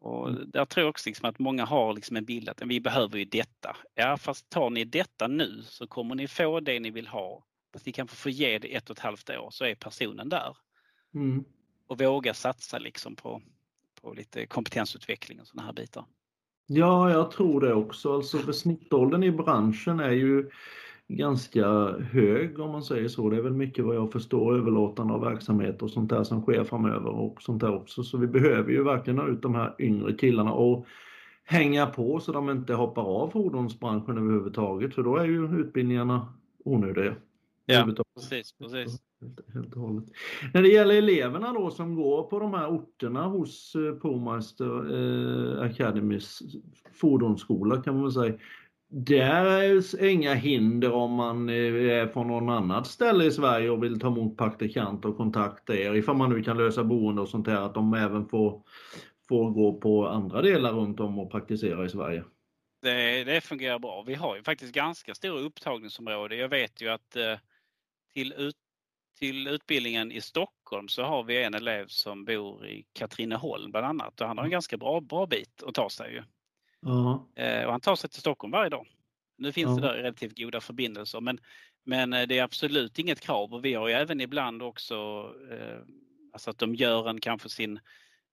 Och 0.00 0.28
mm. 0.28 0.50
där 0.50 0.64
tror 0.64 0.82
jag 0.82 0.90
också 0.90 1.08
liksom 1.08 1.28
att 1.28 1.38
många 1.38 1.64
har 1.64 1.94
liksom 1.94 2.16
en 2.16 2.24
bild 2.24 2.48
att 2.48 2.62
vi 2.62 2.80
behöver 2.80 3.18
ju 3.18 3.24
detta. 3.24 3.76
Ja 3.94 4.16
fast 4.16 4.50
tar 4.50 4.70
ni 4.70 4.84
detta 4.84 5.26
nu 5.26 5.62
så 5.62 5.86
kommer 5.86 6.14
ni 6.14 6.28
få 6.28 6.60
det 6.60 6.80
ni 6.80 6.90
vill 6.90 7.06
ha. 7.06 7.44
Fast 7.72 7.86
ni 7.86 7.92
kanske 7.92 8.16
får 8.16 8.32
ge 8.32 8.58
det 8.58 8.74
ett 8.74 8.90
och 8.90 8.96
ett 8.96 9.02
halvt 9.02 9.30
år 9.30 9.48
så 9.50 9.64
är 9.64 9.74
personen 9.74 10.28
där. 10.28 10.56
Mm. 11.14 11.44
Och 11.86 12.00
våga 12.00 12.34
satsa 12.34 12.78
liksom 12.78 13.16
på, 13.16 13.42
på 14.02 14.12
lite 14.12 14.46
kompetensutveckling 14.46 15.40
och 15.40 15.46
sådana 15.46 15.66
här 15.66 15.72
bitar. 15.72 16.04
Ja, 16.66 17.10
jag 17.10 17.30
tror 17.30 17.60
det 17.60 17.74
också. 17.74 18.14
Alltså 18.14 18.38
för 18.38 18.52
snittåldern 18.52 19.22
i 19.22 19.30
branschen 19.30 20.00
är 20.00 20.10
ju 20.10 20.50
ganska 21.08 21.66
hög 21.92 22.58
om 22.58 22.70
man 22.70 22.82
säger 22.82 23.08
så. 23.08 23.30
Det 23.30 23.36
är 23.36 23.42
väl 23.42 23.52
mycket 23.52 23.84
vad 23.84 23.96
jag 23.96 24.12
förstår 24.12 24.54
överlåtande 24.56 25.14
av 25.14 25.20
verksamhet 25.20 25.82
och 25.82 25.90
sånt 25.90 26.10
där 26.10 26.24
som 26.24 26.42
sker 26.42 26.64
framöver 26.64 27.10
och 27.10 27.42
sånt 27.42 27.60
där 27.60 27.74
också. 27.74 28.02
Så 28.02 28.18
vi 28.18 28.26
behöver 28.26 28.72
ju 28.72 28.84
verkligen 28.84 29.18
ha 29.18 29.28
ut 29.28 29.42
de 29.42 29.54
här 29.54 29.74
yngre 29.78 30.12
killarna 30.12 30.52
och 30.52 30.86
hänga 31.44 31.86
på 31.86 32.20
så 32.20 32.32
de 32.32 32.50
inte 32.50 32.74
hoppar 32.74 33.02
av 33.02 33.30
fordonsbranschen 33.30 34.18
överhuvudtaget 34.18 34.94
för 34.94 35.02
då 35.02 35.16
är 35.16 35.24
ju 35.24 35.60
utbildningarna 35.60 36.32
onödiga. 36.64 37.14
Ja, 37.66 37.88
precis. 38.14 38.52
precis. 38.58 39.02
Helt, 39.20 39.54
helt. 39.54 40.12
När 40.54 40.62
det 40.62 40.68
gäller 40.68 40.94
eleverna 40.94 41.52
då 41.52 41.70
som 41.70 41.94
går 41.94 42.22
på 42.22 42.38
de 42.38 42.54
här 42.54 42.68
orterna 42.68 43.26
hos 43.26 43.74
eh, 43.74 43.94
Pomeister 43.94 44.94
eh, 44.94 45.62
Academys 45.62 46.42
fordonsskola 46.92 47.82
kan 47.82 47.94
man 47.94 48.02
väl 48.02 48.12
säga. 48.12 48.34
Där 48.90 49.46
är 49.46 50.04
inga 50.04 50.34
hinder 50.34 50.92
om 50.92 51.12
man 51.12 51.48
eh, 51.48 51.54
är 51.54 52.06
från 52.06 52.26
någon 52.26 52.48
annat 52.48 52.86
ställe 52.86 53.24
i 53.24 53.30
Sverige 53.30 53.70
och 53.70 53.84
vill 53.84 54.00
ta 54.00 54.06
emot 54.06 54.38
praktikanter 54.38 55.08
och 55.08 55.16
kontakta 55.16 55.76
er. 55.76 55.94
Ifall 55.94 56.16
man 56.16 56.30
nu 56.30 56.42
kan 56.42 56.56
lösa 56.56 56.84
boende 56.84 57.22
och 57.22 57.28
sånt 57.28 57.46
här, 57.46 57.60
att 57.60 57.74
de 57.74 57.94
även 57.94 58.28
får, 58.28 58.62
får 59.28 59.50
gå 59.50 59.80
på 59.80 60.08
andra 60.08 60.42
delar 60.42 60.72
runt 60.72 61.00
om 61.00 61.18
och 61.18 61.30
praktisera 61.30 61.84
i 61.84 61.88
Sverige. 61.88 62.24
Det, 62.82 63.24
det 63.24 63.40
fungerar 63.40 63.78
bra. 63.78 64.04
Vi 64.06 64.14
har 64.14 64.36
ju 64.36 64.42
faktiskt 64.42 64.74
ganska 64.74 65.14
stora 65.14 65.40
upptagningsområden. 65.40 66.38
Jag 66.38 66.48
vet 66.48 66.82
ju 66.82 66.88
att 66.88 67.16
eh, 67.16 67.38
till, 68.14 68.32
ut, 68.32 68.56
till 69.18 69.48
utbildningen 69.48 70.12
i 70.12 70.20
Stockholm 70.20 70.88
så 70.88 71.02
har 71.02 71.22
vi 71.24 71.42
en 71.42 71.54
elev 71.54 71.86
som 71.86 72.24
bor 72.24 72.66
i 72.66 72.84
Katrineholm 72.92 73.70
bland 73.70 73.86
annat 73.86 74.20
och 74.20 74.26
han 74.26 74.38
har 74.38 74.44
en 74.44 74.50
ganska 74.50 74.76
bra, 74.76 75.00
bra 75.00 75.26
bit 75.26 75.62
att 75.66 75.74
ta 75.74 75.90
sig. 75.90 76.12
Ju. 76.12 76.22
Uh-huh. 76.86 77.64
Och 77.64 77.72
han 77.72 77.80
tar 77.80 77.96
sig 77.96 78.10
till 78.10 78.20
Stockholm 78.20 78.50
varje 78.50 78.70
dag. 78.70 78.86
Nu 79.38 79.52
finns 79.52 79.70
uh-huh. 79.70 79.80
det 79.80 79.86
där 79.88 79.94
relativt 79.94 80.38
goda 80.38 80.60
förbindelser 80.60 81.20
men, 81.20 81.40
men 81.84 82.12
eh, 82.12 82.26
det 82.26 82.38
är 82.38 82.42
absolut 82.42 82.98
inget 82.98 83.20
krav 83.20 83.54
och 83.54 83.64
vi 83.64 83.74
har 83.74 83.88
ju 83.88 83.94
även 83.94 84.20
ibland 84.20 84.62
också 84.62 84.94
eh, 85.50 85.78
alltså 86.32 86.50
att 86.50 86.58
de 86.58 86.74
gör 86.74 87.08
en 87.08 87.20
kanske 87.20 87.48
sin, 87.48 87.80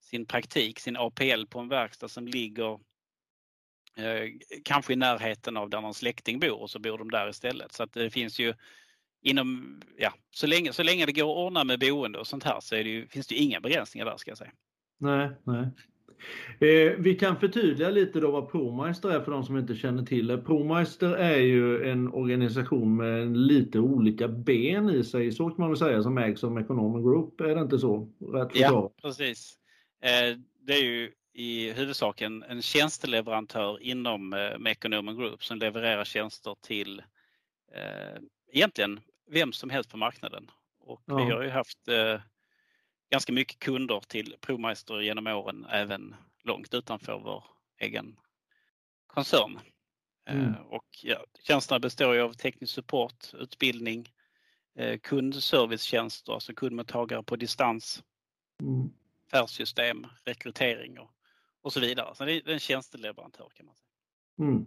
sin 0.02 0.26
praktik, 0.26 0.80
sin 0.80 0.98
APL 0.98 1.46
på 1.50 1.60
en 1.60 1.68
verkstad 1.68 2.08
som 2.08 2.28
ligger 2.28 2.80
eh, 3.98 4.32
kanske 4.64 4.94
i 4.94 4.96
närheten 4.96 5.58
av 5.58 5.70
där 5.70 5.82
någon 5.82 5.94
släkting 5.94 6.40
bor 6.40 6.62
och 6.62 6.70
så 6.70 6.80
bor 6.80 6.98
de 6.98 7.12
där 7.12 7.30
istället. 7.30 7.74
Så 7.74 7.84
att 7.84 7.94
det 7.94 8.10
finns 8.10 8.40
ju 8.40 8.54
inom, 9.22 9.82
ja, 9.98 10.14
så 10.32 10.48
länge, 10.48 10.74
så 10.74 10.84
länge 10.84 11.06
det 11.06 11.12
går 11.12 11.32
att 11.32 11.46
ordna 11.46 11.64
med 11.64 11.80
boende 11.80 12.20
och 12.20 12.28
sånt 12.28 12.44
här 12.44 12.60
så 12.60 12.76
det 12.76 12.82
ju, 12.82 13.08
finns 13.08 13.28
det 13.28 13.36
inga 13.36 13.60
begränsningar 13.60 14.06
där 14.06 14.18
ska 14.18 14.32
jag 14.32 14.38
säga. 14.38 14.52
Nej, 14.98 15.30
nej. 15.44 15.68
Eh, 16.60 16.94
vi 16.98 17.18
kan 17.20 17.40
förtydliga 17.40 17.90
lite 17.90 18.20
då 18.20 18.32
vad 18.32 18.52
ProMeister 18.52 19.10
är 19.10 19.22
för 19.22 19.32
de 19.32 19.44
som 19.44 19.58
inte 19.58 19.76
känner 19.76 20.04
till 20.04 20.28
det. 20.28 20.38
ProMeister 20.38 21.16
är 21.16 21.38
ju 21.38 21.90
en 21.90 22.08
organisation 22.14 22.98
med 22.98 23.38
lite 23.38 23.80
olika 23.80 24.28
ben 24.28 24.90
i 24.90 25.04
sig, 25.04 25.32
så 25.32 25.50
kan 25.50 25.56
man 25.58 25.70
väl 25.70 25.78
säga, 25.78 26.04
som 26.04 26.18
ägs 26.18 26.44
av 26.44 26.60
Economic 26.60 27.04
Group. 27.04 27.42
Är 27.42 27.56
det 27.56 27.62
inte 27.62 27.80
så? 27.80 28.10
Rätt 28.34 28.50
ja, 28.54 28.92
precis. 29.02 29.58
Eh, 30.02 30.38
det 30.62 30.74
är 30.74 30.84
ju 30.84 31.12
i 31.34 31.72
huvudsak 31.72 32.22
en, 32.22 32.44
en 32.44 32.62
tjänsteleverantör 32.62 33.84
inom 33.84 34.34
eh, 34.34 34.58
Mekonomen 34.60 35.18
Group 35.18 35.44
som 35.44 35.58
levererar 35.58 36.04
tjänster 36.04 36.56
till 36.62 37.00
eh, 37.76 38.22
egentligen 38.54 39.00
vem 39.32 39.54
som 39.54 39.70
helst 39.70 39.92
på 39.92 39.98
marknaden. 39.98 40.52
Och 40.80 41.02
ja. 41.06 41.16
vi 41.16 41.32
har 41.32 41.44
ju 41.44 41.50
haft 41.50 41.88
eh, 41.88 42.22
ganska 43.16 43.34
mycket 43.34 43.60
kunder 43.60 44.00
till 44.08 44.36
ProMeister 44.42 45.02
genom 45.02 45.28
åren, 45.28 45.66
även 45.70 46.16
långt 46.44 46.74
utanför 46.74 47.20
vår 47.24 47.44
egen 47.80 48.16
koncern. 49.08 49.60
Eh, 50.30 50.40
mm. 50.40 50.54
och 50.70 50.86
ja, 51.04 51.26
tjänsterna 51.48 51.80
består 51.80 52.16
ju 52.16 52.22
av 52.22 52.34
teknisk 52.34 52.74
support, 52.74 53.34
utbildning, 53.34 54.14
eh, 54.78 55.00
kundservicetjänster, 55.00 56.34
alltså 56.34 56.54
kundmottagare 56.54 57.24
på 57.24 57.36
distans, 57.36 58.04
mm. 58.62 58.90
affärssystem, 59.32 60.08
rekrytering 60.26 61.00
och, 61.00 61.12
och 61.62 61.74
så 61.74 61.80
vidare. 61.80 62.16
Så 62.16 62.26
det 62.26 62.34
är 62.34 62.50
en 62.50 62.60
tjänsteleverantör 62.60 63.50
kan 63.56 63.66
man 63.66 63.76
säga. 63.76 64.48
Mm. 64.50 64.66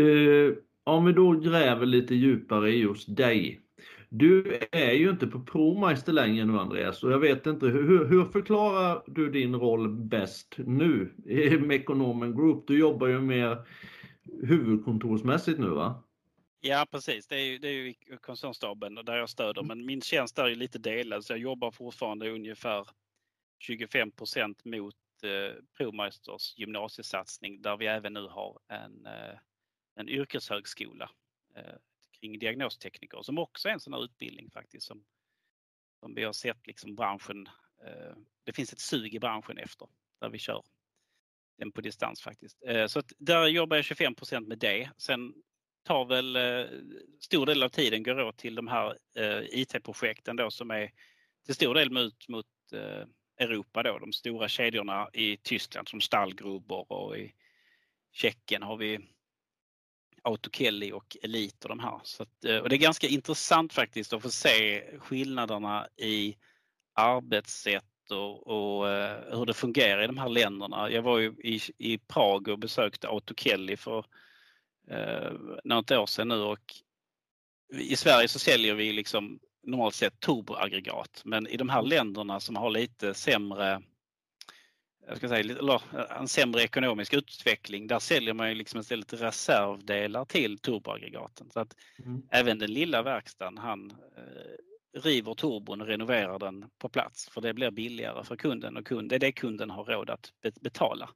Uh, 0.00 0.56
om 0.84 1.04
vi 1.04 1.12
då 1.12 1.32
gräver 1.32 1.86
lite 1.86 2.14
djupare 2.14 2.70
i 2.70 2.78
just 2.78 3.16
dig. 3.16 3.60
Du 4.08 4.60
är 4.72 4.92
ju 4.92 5.10
inte 5.10 5.26
på 5.26 5.40
ProMeister 5.40 6.12
längre 6.12 6.44
nu 6.44 6.58
Andreas 6.58 7.02
och 7.02 7.12
jag 7.12 7.18
vet 7.18 7.46
inte, 7.46 7.66
hur, 7.66 8.04
hur 8.08 8.24
förklarar 8.24 9.02
du 9.06 9.30
din 9.30 9.54
roll 9.54 9.88
bäst 9.88 10.54
nu 10.58 11.14
i 11.26 11.50
Mekonomen 11.50 12.36
Group? 12.36 12.66
Du 12.66 12.78
jobbar 12.78 13.06
ju 13.06 13.20
mer 13.20 13.66
huvudkontorsmässigt 14.42 15.58
nu 15.58 15.68
va? 15.68 16.04
Ja 16.60 16.86
precis, 16.90 17.26
det 17.26 17.36
är 17.36 17.44
ju, 17.44 17.58
det 17.58 17.68
är 17.68 17.72
ju 17.72 17.94
koncernstaben 18.20 18.94
där 18.94 19.16
jag 19.16 19.28
stöder 19.28 19.62
men 19.62 19.86
min 19.86 20.00
tjänst 20.00 20.38
är 20.38 20.46
ju 20.46 20.54
lite 20.54 20.78
delad 20.78 21.24
så 21.24 21.32
jag 21.32 21.40
jobbar 21.40 21.70
fortfarande 21.70 22.30
ungefär 22.30 22.88
25% 23.68 24.54
mot 24.64 24.94
eh, 25.22 25.62
ProMeisters 25.76 26.58
gymnasiesatsning 26.58 27.62
där 27.62 27.76
vi 27.76 27.86
även 27.86 28.12
nu 28.12 28.26
har 28.26 28.58
en 28.68 29.06
eh, 29.06 29.38
en 29.98 30.08
yrkeshögskola 30.08 31.10
eh, 31.54 31.74
kring 32.20 32.38
diagnostekniker 32.38 33.22
som 33.22 33.38
också 33.38 33.68
är 33.68 33.72
en 33.72 33.80
sån 33.80 33.92
här 33.92 34.04
utbildning 34.04 34.50
faktiskt 34.50 34.86
som, 34.86 35.04
som 36.00 36.14
vi 36.14 36.24
har 36.24 36.32
sett 36.32 36.66
liksom 36.66 36.94
branschen. 36.94 37.48
Eh, 37.84 38.16
det 38.44 38.52
finns 38.52 38.72
ett 38.72 38.80
sug 38.80 39.14
i 39.14 39.18
branschen 39.18 39.58
efter 39.58 39.88
där 40.20 40.28
vi 40.28 40.38
kör 40.38 40.62
den 41.58 41.72
på 41.72 41.80
distans 41.80 42.22
faktiskt. 42.22 42.62
Eh, 42.66 42.86
så 42.86 42.98
att 42.98 43.12
där 43.18 43.46
jobbar 43.46 43.76
jag 43.76 43.84
25% 43.84 44.46
med 44.46 44.58
det. 44.58 44.90
Sen 44.96 45.34
tar 45.82 46.04
väl 46.04 46.36
eh, 46.36 46.66
stor 47.20 47.46
del 47.46 47.62
av 47.62 47.68
tiden 47.68 48.02
går 48.02 48.20
åt 48.20 48.36
till 48.36 48.54
de 48.54 48.68
här 48.68 48.96
eh, 49.16 49.60
IT-projekten 49.60 50.36
då 50.36 50.50
som 50.50 50.70
är 50.70 50.90
till 51.46 51.54
stor 51.54 51.74
del 51.74 51.90
mot, 51.90 52.28
mot 52.28 52.46
eh, 52.72 53.06
Europa 53.38 53.82
då, 53.82 53.98
de 53.98 54.12
stora 54.12 54.48
kedjorna 54.48 55.08
i 55.12 55.36
Tyskland 55.36 55.88
som 55.88 56.00
Stallgruber 56.00 56.92
och 56.92 57.18
i 57.18 57.34
Tjeckien 58.12 58.62
har 58.62 58.76
vi 58.76 58.98
Autokelly 60.22 60.92
och 60.92 61.16
Elite 61.22 61.68
och 61.68 61.68
de 61.68 61.80
här. 61.80 62.00
Så 62.02 62.22
att, 62.22 62.44
eh, 62.44 62.56
och 62.56 62.68
det 62.68 62.76
är 62.76 62.78
ganska 62.78 63.06
intressant 63.06 63.72
faktiskt 63.72 64.12
att 64.12 64.22
få 64.22 64.30
se 64.30 64.84
skillnaderna 64.98 65.88
i 65.96 66.36
arbetssätt 66.94 67.84
och, 68.10 68.46
och 68.46 68.88
eh, 68.88 69.38
hur 69.38 69.46
det 69.46 69.54
fungerar 69.54 70.04
i 70.04 70.06
de 70.06 70.18
här 70.18 70.28
länderna. 70.28 70.90
Jag 70.90 71.02
var 71.02 71.18
ju 71.18 71.34
i, 71.44 71.60
i 71.78 71.98
Prag 71.98 72.48
och 72.48 72.58
besökte 72.58 73.08
Autokelly 73.08 73.76
för 73.76 74.04
eh, 74.90 75.32
något 75.64 75.90
år 75.90 76.06
sedan 76.06 76.28
nu 76.28 76.40
och 76.40 76.74
i 77.72 77.96
Sverige 77.96 78.28
så 78.28 78.38
säljer 78.38 78.74
vi 78.74 78.92
liksom 78.92 79.38
normalt 79.62 79.94
sett 79.94 80.20
turboaggregat 80.20 81.22
men 81.24 81.46
i 81.46 81.56
de 81.56 81.68
här 81.68 81.82
länderna 81.82 82.40
som 82.40 82.56
har 82.56 82.70
lite 82.70 83.14
sämre 83.14 83.82
jag 85.08 85.16
ska 85.16 85.28
säga, 85.28 85.40
eller 85.40 85.82
en 86.20 86.28
sämre 86.28 86.62
ekonomisk 86.62 87.14
utveckling, 87.14 87.86
där 87.86 87.98
säljer 87.98 88.34
man 88.34 88.48
ju 88.48 88.54
liksom 88.54 88.80
istället 88.80 89.12
reservdelar 89.12 90.24
till 90.24 90.58
turboaggregaten. 90.58 91.50
Så 91.50 91.60
att 91.60 91.76
mm. 92.04 92.22
även 92.30 92.58
den 92.58 92.72
lilla 92.72 93.02
verkstaden, 93.02 93.58
han 93.58 93.90
eh, 93.90 95.00
river 95.00 95.34
turbon 95.34 95.80
och 95.80 95.86
renoverar 95.86 96.38
den 96.38 96.64
på 96.78 96.88
plats 96.88 97.28
för 97.28 97.40
det 97.40 97.54
blir 97.54 97.70
billigare 97.70 98.24
för 98.24 98.36
kunden 98.36 98.76
och 98.76 98.86
kund, 98.86 99.08
det 99.08 99.14
är 99.14 99.20
det 99.20 99.32
kunden 99.32 99.70
har 99.70 99.84
råd 99.84 100.10
att 100.10 100.32
betala. 100.60 101.10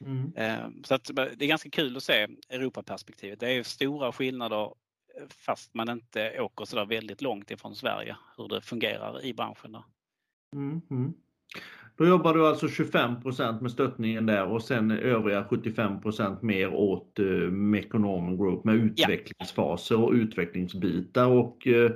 Mm. 0.00 0.32
Eh, 0.36 0.68
så 0.84 0.94
att 0.94 1.10
det 1.14 1.44
är 1.44 1.48
ganska 1.48 1.70
kul 1.70 1.96
att 1.96 2.02
se 2.02 2.28
Europaperspektivet. 2.48 3.40
Det 3.40 3.52
är 3.52 3.62
stora 3.62 4.12
skillnader 4.12 4.64
eh, 4.64 5.28
fast 5.28 5.74
man 5.74 5.88
inte 5.88 6.40
åker 6.40 6.64
så 6.64 6.76
där 6.76 6.86
väldigt 6.86 7.22
långt 7.22 7.50
ifrån 7.50 7.76
Sverige, 7.76 8.16
hur 8.36 8.48
det 8.48 8.60
fungerar 8.60 9.24
i 9.24 9.34
branschen. 9.34 9.76
Mm. 10.52 10.80
Mm. 10.90 11.14
Då 12.00 12.06
jobbar 12.06 12.34
du 12.34 12.46
alltså 12.46 12.66
25% 12.66 13.62
med 13.62 13.70
stöttningen 13.70 14.26
där 14.26 14.46
och 14.46 14.62
sen 14.62 14.90
övriga 14.90 15.44
75% 15.50 16.36
mer 16.40 16.74
åt 16.74 17.18
eh, 17.18 17.24
Mekonomen 17.50 18.36
Group 18.36 18.64
med 18.64 18.74
utvecklingsfaser 18.74 20.00
och 20.00 20.12
utvecklingsbitar. 20.12 21.26
Och 21.26 21.66
eh, 21.66 21.90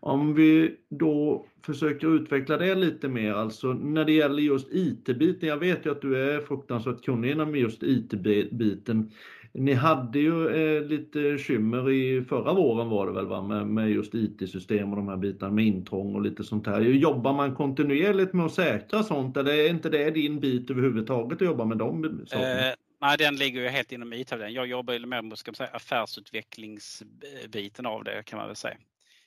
om 0.00 0.34
vi 0.34 0.76
då 0.88 1.46
försöker 1.66 2.16
utveckla 2.16 2.56
det 2.56 2.74
lite 2.74 3.08
mer, 3.08 3.32
alltså 3.32 3.72
när 3.72 4.04
det 4.04 4.12
gäller 4.12 4.42
just 4.42 4.68
IT-biten. 4.72 5.48
Jag 5.48 5.56
vet 5.56 5.86
ju 5.86 5.90
att 5.90 6.02
du 6.02 6.16
är 6.16 6.40
fruktansvärt 6.40 7.04
kunnig 7.04 7.30
inom 7.30 7.56
just 7.56 7.82
IT-biten. 7.82 9.10
Ni 9.58 9.74
hade 9.74 10.18
ju 10.18 10.48
eh, 10.48 10.82
lite 10.82 11.38
skymmer 11.38 11.90
i 11.90 12.24
förra 12.24 12.52
våren 12.52 12.88
var 12.88 13.06
det 13.06 13.12
väl 13.12 13.26
va? 13.26 13.42
Med, 13.42 13.66
med 13.66 13.90
just 13.90 14.14
IT-system 14.14 14.90
och 14.90 14.96
de 14.96 15.08
här 15.08 15.16
bitarna 15.16 15.52
med 15.52 15.64
intrång 15.64 16.14
och 16.14 16.22
lite 16.22 16.44
sånt 16.44 16.66
här. 16.66 16.80
Jobbar 16.80 17.32
man 17.32 17.54
kontinuerligt 17.54 18.32
med 18.32 18.46
att 18.46 18.54
säkra 18.54 19.02
sånt 19.02 19.36
eller 19.36 19.52
är 19.52 19.68
inte 19.68 19.88
det 19.88 20.10
din 20.10 20.40
bit 20.40 20.70
överhuvudtaget 20.70 21.42
att 21.42 21.46
jobba 21.46 21.64
med 21.64 21.78
de 21.78 22.24
sakerna? 22.26 22.68
Eh, 22.68 22.74
nej, 23.00 23.16
den 23.18 23.36
ligger 23.36 23.60
ju 23.60 23.68
helt 23.68 23.92
inom 23.92 24.12
it 24.12 24.32
-avdelningen. 24.32 24.48
Jag 24.48 24.66
jobbar 24.66 24.94
ju 24.94 25.06
mer 25.06 25.22
med 25.22 25.38
ska 25.38 25.50
man 25.50 25.56
säga, 25.56 25.70
affärsutvecklingsbiten 25.70 27.86
av 27.86 28.04
det 28.04 28.22
kan 28.26 28.38
man 28.38 28.46
väl 28.46 28.56
säga. 28.56 28.76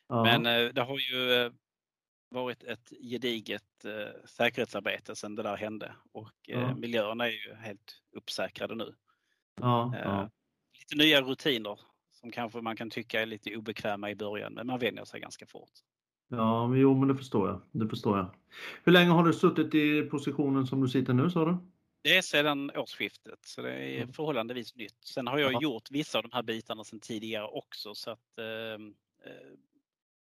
Ja. 0.10 0.24
Men 0.24 0.46
eh, 0.46 0.68
det 0.74 0.82
har 0.82 0.98
ju 1.14 1.34
eh, 1.34 1.52
varit 2.30 2.64
ett 2.64 2.94
gediget 3.02 3.86
eh, 3.86 4.08
säkerhetsarbete 4.26 5.16
sedan 5.16 5.36
det 5.36 5.44
där 5.44 5.58
hände 5.58 5.92
och 6.12 6.34
eh, 6.48 6.60
ja. 6.60 6.76
miljöerna 6.76 7.28
är 7.28 7.32
ju 7.32 7.56
helt 7.56 8.02
uppsäkrade 8.16 8.76
nu. 8.76 8.94
Ja, 9.62 9.96
eh, 9.96 10.02
ja. 10.04 10.30
Lite 10.80 11.04
nya 11.04 11.22
rutiner 11.22 11.80
som 12.12 12.32
kanske 12.32 12.62
man 12.62 12.76
kan 12.76 12.90
tycka 12.90 13.22
är 13.22 13.26
lite 13.26 13.56
obekväma 13.56 14.10
i 14.10 14.16
början 14.16 14.54
men 14.54 14.68
man 14.68 14.80
vänjer 14.80 15.06
sig 15.06 15.20
ganska 15.20 15.46
fort. 15.46 15.72
Ja, 16.30 16.68
men 16.68 16.80
jo 16.80 16.94
men 16.94 17.08
det 17.08 17.16
förstår 17.16 17.48
jag. 17.48 17.62
Det 17.72 17.90
förstår 17.90 18.18
jag. 18.18 18.36
Hur 18.84 18.92
länge 18.92 19.10
har 19.10 19.24
du 19.24 19.34
suttit 19.34 19.76
i 19.76 20.02
positionen 20.02 20.68
som 20.68 20.82
du 20.82 20.88
sitter 20.88 21.14
nu 21.14 21.30
sa 21.30 21.46
du? 21.46 21.58
Det 22.02 22.18
är 22.18 22.22
sedan 22.22 22.72
årsskiftet 22.76 23.40
så 23.46 23.62
det 23.62 23.74
är 23.74 24.02
mm. 24.02 24.14
förhållandevis 24.14 24.76
nytt. 24.76 25.04
Sen 25.06 25.28
har 25.28 25.38
jag 25.38 25.54
ja. 25.54 25.62
gjort 25.62 25.92
vissa 25.92 26.18
av 26.18 26.24
de 26.24 26.32
här 26.34 26.44
bitarna 26.44 26.84
sedan 26.84 27.00
tidigare 27.00 27.48
också 27.48 27.96
så 27.96 28.12
att 28.12 28.38
eh, 28.38 28.46
eh 28.46 29.56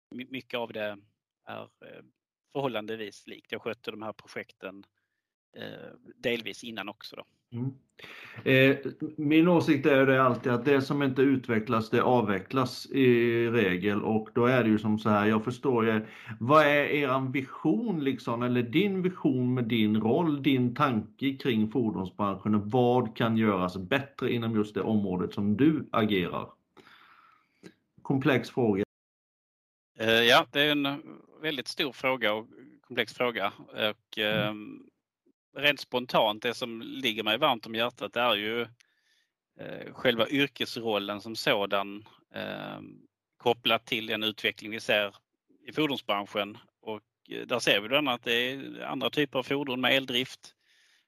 mycket 0.09 0.57
av 0.57 0.73
det 0.73 0.97
är 1.45 1.61
eh, 1.61 2.03
förhållandevis 2.51 3.27
likt. 3.27 3.51
Jag 3.51 3.61
skötte 3.61 3.91
de 3.91 4.01
här 4.01 4.13
projekten 4.13 4.83
eh, 5.57 5.93
delvis 6.17 6.63
innan 6.63 6.89
också. 6.89 7.15
Då. 7.15 7.23
Mm. 7.51 7.71
Eh, 8.43 8.77
min 9.17 9.47
åsikt 9.47 9.85
är 9.85 10.05
det 10.05 10.23
alltid 10.23 10.51
att 10.51 10.65
det 10.65 10.81
som 10.81 11.03
inte 11.03 11.21
utvecklas 11.21 11.89
det 11.89 12.01
avvecklas 12.01 12.85
i 12.85 13.47
regel 13.47 14.03
och 14.03 14.29
då 14.33 14.45
är 14.45 14.63
det 14.63 14.69
ju 14.69 14.79
som 14.79 14.99
så 14.99 15.09
här, 15.09 15.25
jag 15.25 15.43
förstår 15.43 15.85
ju, 15.85 16.05
vad 16.39 16.65
är 16.65 16.85
eran 16.85 17.31
vision 17.31 18.03
liksom, 18.03 18.43
eller 18.43 18.61
din 18.61 19.01
vision 19.01 19.53
med 19.53 19.63
din 19.63 20.01
roll, 20.01 20.43
din 20.43 20.75
tanke 20.75 21.33
kring 21.33 21.71
fordonsbranschen 21.71 22.55
och 22.55 22.71
vad 22.71 23.15
kan 23.15 23.37
göras 23.37 23.77
bättre 23.77 24.33
inom 24.33 24.55
just 24.55 24.73
det 24.73 24.81
området 24.81 25.33
som 25.33 25.57
du 25.57 25.89
agerar? 25.91 26.49
Komplex 28.01 28.49
fråga. 28.49 28.83
Ja, 30.29 30.45
det 30.51 30.61
är 30.61 30.71
en 30.71 31.01
väldigt 31.41 31.67
stor 31.67 31.91
fråga 31.91 32.33
och 32.33 32.47
komplex 32.81 33.13
fråga. 33.13 33.53
Och, 33.67 34.17
mm. 34.17 34.90
Rent 35.55 35.79
spontant, 35.79 36.43
det 36.43 36.53
som 36.53 36.81
ligger 36.81 37.23
mig 37.23 37.37
varmt 37.37 37.65
om 37.65 37.75
hjärtat 37.75 38.15
är 38.15 38.35
ju 38.35 38.61
eh, 39.59 39.93
själva 39.93 40.27
yrkesrollen 40.27 41.21
som 41.21 41.35
sådan 41.35 42.05
ehm, 42.33 42.99
kopplat 43.37 43.85
till 43.85 44.05
den 44.05 44.23
utveckling 44.23 44.71
vi 44.71 44.79
ser 44.79 45.15
i 45.67 45.73
fordonsbranschen. 45.73 46.57
Och 46.81 47.01
eh, 47.29 47.47
där 47.47 47.59
ser 47.59 47.81
vi 47.81 47.87
bland 47.87 48.07
annat 48.07 48.19
att 48.19 48.25
det 48.25 48.33
är 48.33 48.81
andra 48.85 49.09
typer 49.09 49.39
av 49.39 49.43
fordon 49.43 49.81
med 49.81 49.95
eldrift, 49.95 50.55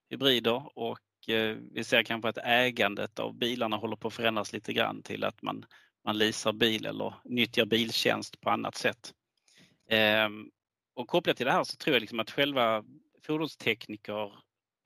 hybrider 0.09 0.77
och 0.79 1.29
eh, 1.29 1.57
vi 1.71 1.83
ser 1.83 2.03
kanske 2.03 2.29
att 2.29 2.37
ägandet 2.37 3.19
av 3.19 3.37
bilarna 3.37 3.75
håller 3.77 3.95
på 3.95 4.07
att 4.07 4.13
förändras 4.13 4.53
lite 4.53 4.73
grann 4.73 5.03
till 5.03 5.23
att 5.23 5.41
man, 5.41 5.65
man 6.05 6.17
leasar 6.17 6.53
bil 6.53 6.85
eller 6.85 7.13
nyttjar 7.23 7.65
biltjänst 7.65 8.41
på 8.41 8.49
annat 8.49 8.75
sätt. 8.75 9.13
Ehm, 9.89 10.49
och 10.95 11.07
kopplat 11.07 11.37
till 11.37 11.45
det 11.45 11.51
här 11.51 11.63
så 11.63 11.77
tror 11.77 11.95
jag 11.95 12.01
liksom 12.01 12.19
att 12.19 12.31
själva 12.31 12.83
fordonstekniker 13.25 14.31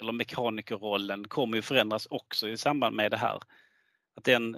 eller 0.02 0.12
mekanikerrollen 0.12 1.28
kommer 1.28 1.58
ju 1.58 1.62
förändras 1.62 2.08
också 2.10 2.50
i 2.50 2.58
samband 2.58 2.96
med 2.96 3.12
det 3.12 3.18
här. 3.18 3.40
Att 4.16 4.24
den, 4.24 4.58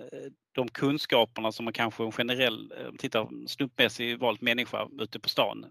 de 0.52 0.68
kunskaperna 0.68 1.52
som 1.52 1.66
man 1.66 1.74
kanske 1.74 2.04
en 2.04 2.12
generell, 2.12 2.74
tittar 2.98 3.48
slumpmässigt 3.48 4.22
valt 4.22 4.42
människa 4.42 4.88
ute 5.00 5.20
på 5.20 5.30
stan 5.30 5.66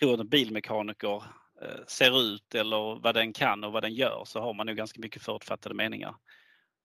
tror 0.00 0.14
att 0.14 0.20
en 0.20 0.28
bilmekaniker 0.28 1.22
Eh, 1.62 1.84
ser 1.86 2.20
ut 2.20 2.54
eller 2.54 3.00
vad 3.00 3.14
den 3.14 3.32
kan 3.32 3.64
och 3.64 3.72
vad 3.72 3.82
den 3.82 3.94
gör 3.94 4.22
så 4.26 4.40
har 4.40 4.54
man 4.54 4.66
nog 4.66 4.76
ganska 4.76 5.00
mycket 5.00 5.22
förutfattade 5.22 5.74
meningar. 5.74 6.14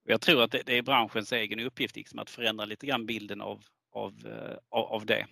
Jag 0.03 0.21
tror 0.21 0.43
att 0.43 0.51
det 0.51 0.77
är 0.77 0.81
branschens 0.81 1.31
egen 1.31 1.59
uppgift 1.59 1.95
liksom, 1.95 2.19
att 2.19 2.29
förändra 2.29 2.65
lite 2.65 2.87
grann 2.87 3.05
bilden 3.05 3.41
av, 3.41 3.63
av, 3.91 4.13
eh, 4.25 4.57
av 4.69 5.05
det. 5.05 5.25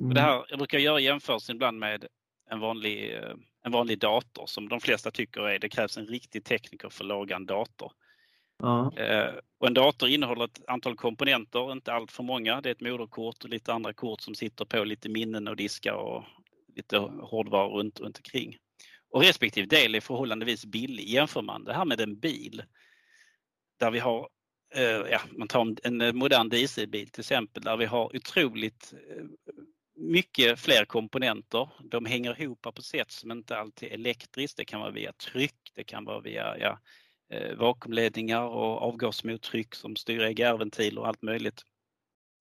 Mm. 0.00 0.14
det 0.14 0.20
här, 0.20 0.44
jag 0.48 0.58
brukar 0.58 0.78
göra 0.78 1.00
jämförelsen 1.00 1.56
ibland 1.56 1.78
med 1.78 2.06
en 2.50 2.60
vanlig, 2.60 3.14
eh, 3.14 3.34
en 3.64 3.72
vanlig 3.72 3.98
dator 3.98 4.46
som 4.46 4.68
de 4.68 4.80
flesta 4.80 5.10
tycker 5.10 5.40
är 5.40 5.58
det 5.58 5.68
krävs 5.68 5.98
en 5.98 6.06
riktig 6.06 6.44
tekniker 6.44 6.88
för 6.88 7.04
att 7.04 7.08
laga 7.08 7.36
en 7.36 7.46
dator. 7.46 7.92
Mm. 8.62 9.34
Och 9.58 9.66
en 9.66 9.74
dator 9.74 10.08
innehåller 10.08 10.44
ett 10.44 10.60
antal 10.66 10.96
komponenter, 10.96 11.72
inte 11.72 11.92
allt 11.92 12.12
för 12.12 12.22
många. 12.22 12.60
Det 12.60 12.68
är 12.68 12.72
ett 12.72 12.80
moderkort 12.80 13.44
och 13.44 13.50
lite 13.50 13.72
andra 13.72 13.92
kort 13.92 14.20
som 14.20 14.34
sitter 14.34 14.64
på 14.64 14.84
lite 14.84 15.08
minnen 15.08 15.48
och 15.48 15.56
diskar 15.56 15.92
och 15.92 16.24
lite 16.76 16.98
hårdvara 16.98 17.68
runt, 17.68 18.00
runt 18.00 18.18
omkring. 18.18 18.56
Och 19.10 19.22
respektive 19.22 19.66
del 19.66 19.94
är 19.94 20.00
förhållandevis 20.00 20.66
billig. 20.66 21.08
Jämför 21.08 21.42
man 21.42 21.64
det 21.64 21.74
här 21.74 21.84
med 21.84 22.00
en 22.00 22.18
bil 22.18 22.62
där 23.80 23.90
vi 23.90 23.98
har, 23.98 24.28
eh, 24.74 24.82
ja, 25.10 25.20
man 25.30 25.48
tar 25.48 25.74
en 25.82 26.16
modern 26.18 26.48
dieselbil 26.48 27.08
till 27.08 27.20
exempel, 27.20 27.62
där 27.62 27.76
vi 27.76 27.84
har 27.84 28.16
otroligt 28.16 28.92
eh, 28.92 29.24
mycket 30.02 30.60
fler 30.60 30.84
komponenter. 30.84 31.68
De 31.90 32.06
hänger 32.06 32.42
ihop 32.42 32.62
på 32.74 32.82
sätt 32.82 33.10
som 33.10 33.30
inte 33.30 33.56
alltid 33.56 33.88
är 33.88 33.94
elektriskt. 33.94 34.56
Det 34.56 34.64
kan 34.64 34.80
vara 34.80 34.90
via 34.90 35.12
tryck, 35.12 35.72
det 35.74 35.84
kan 35.84 36.04
vara 36.04 36.20
via 36.20 36.58
ja, 36.58 36.78
eh, 37.32 37.56
vakuumledningar 37.56 38.42
och 38.42 38.82
avgasmottryck 38.82 39.74
som 39.74 39.96
styr 39.96 40.20
EGR-ventiler 40.20 41.00
och 41.00 41.08
allt 41.08 41.22
möjligt. 41.22 41.62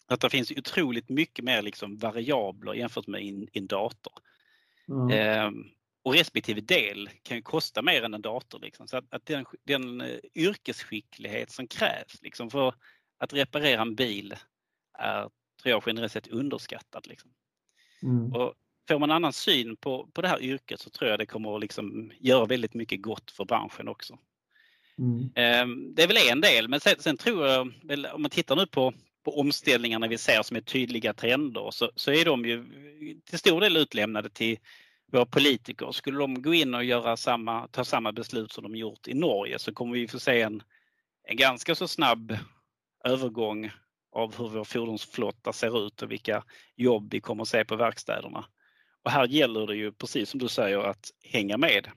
Att 0.07 0.21
det 0.21 0.29
finns 0.29 0.51
otroligt 0.51 1.09
mycket 1.09 1.45
mer 1.45 1.61
liksom 1.61 1.97
variabler 1.97 2.73
jämfört 2.73 3.07
med 3.07 3.23
i 3.23 3.47
en 3.53 3.67
dator. 3.67 4.13
Mm. 4.89 5.09
Ehm, 5.09 5.63
och 6.03 6.13
respektive 6.13 6.61
del 6.61 7.09
kan 7.23 7.43
kosta 7.43 7.81
mer 7.81 8.03
än 8.03 8.13
en 8.13 8.21
dator. 8.21 8.59
Liksom. 8.59 8.87
Så 8.87 8.97
att, 8.97 9.13
att 9.13 9.25
den, 9.25 9.45
den 9.63 10.01
uh, 10.01 10.19
yrkesskicklighet 10.35 11.51
som 11.51 11.67
krävs 11.67 12.21
liksom, 12.21 12.49
för 12.49 12.75
att 13.17 13.33
reparera 13.33 13.81
en 13.81 13.95
bil 13.95 14.35
är, 14.99 15.21
tror 15.61 15.71
jag, 15.71 15.83
generellt 15.85 16.11
sett 16.11 16.27
underskattad. 16.27 17.07
Liksom. 17.07 17.31
Mm. 18.03 18.33
Och 18.33 18.53
får 18.87 18.99
man 18.99 19.09
en 19.09 19.15
annan 19.15 19.33
syn 19.33 19.75
på, 19.75 20.07
på 20.13 20.21
det 20.21 20.27
här 20.27 20.41
yrket 20.41 20.79
så 20.79 20.89
tror 20.89 21.09
jag 21.09 21.19
det 21.19 21.25
kommer 21.25 21.55
att 21.55 21.61
liksom 21.61 22.11
göra 22.19 22.45
väldigt 22.45 22.73
mycket 22.73 23.01
gott 23.01 23.31
för 23.31 23.45
branschen 23.45 23.87
också. 23.87 24.17
Mm. 24.97 25.29
Ehm, 25.35 25.95
det 25.95 26.03
är 26.03 26.07
väl 26.07 26.29
en 26.31 26.41
del, 26.41 26.67
men 26.67 26.79
sen, 26.79 26.95
sen 26.99 27.17
tror 27.17 27.47
jag, 27.47 27.61
om 28.13 28.21
man 28.21 28.31
tittar 28.31 28.55
nu 28.55 28.67
på, 28.67 28.93
på 29.23 29.39
omställningarna 29.39 30.07
vi 30.07 30.17
ser 30.17 30.41
som 30.41 30.57
är 30.57 30.61
tydliga 30.61 31.13
trender 31.13 31.71
så, 31.71 31.91
så 31.95 32.11
är 32.11 32.25
de 32.25 32.45
ju 32.45 32.65
till 33.25 33.39
stor 33.39 33.61
del 33.61 33.77
utlämnade 33.77 34.29
till 34.29 34.57
våra 35.11 35.25
politiker. 35.25 35.91
Skulle 35.91 36.19
de 36.19 36.41
gå 36.41 36.53
in 36.53 36.75
och 36.75 36.83
göra 36.83 37.17
samma, 37.17 37.67
ta 37.67 37.85
samma 37.85 38.11
beslut 38.11 38.51
som 38.51 38.63
de 38.63 38.75
gjort 38.75 39.07
i 39.07 39.13
Norge 39.13 39.59
så 39.59 39.73
kommer 39.73 39.93
vi 39.93 40.07
få 40.07 40.19
se 40.19 40.41
en, 40.41 40.63
en 41.23 41.37
ganska 41.37 41.75
så 41.75 41.87
snabb 41.87 42.37
övergång 43.03 43.71
av 44.11 44.37
hur 44.37 44.49
vår 44.49 44.63
fordonsflotta 44.63 45.53
ser 45.53 45.87
ut 45.87 46.01
och 46.01 46.11
vilka 46.11 46.43
jobb 46.75 47.07
vi 47.11 47.21
kommer 47.21 47.41
att 47.41 47.47
se 47.47 47.65
på 47.65 47.75
verkstäderna. 47.75 48.45
Och 49.03 49.11
här 49.11 49.27
gäller 49.27 49.67
det 49.67 49.75
ju 49.75 49.91
precis 49.91 50.29
som 50.29 50.39
du 50.39 50.47
säger 50.47 50.79
att 50.79 51.11
hänga 51.23 51.57
med. 51.57 51.91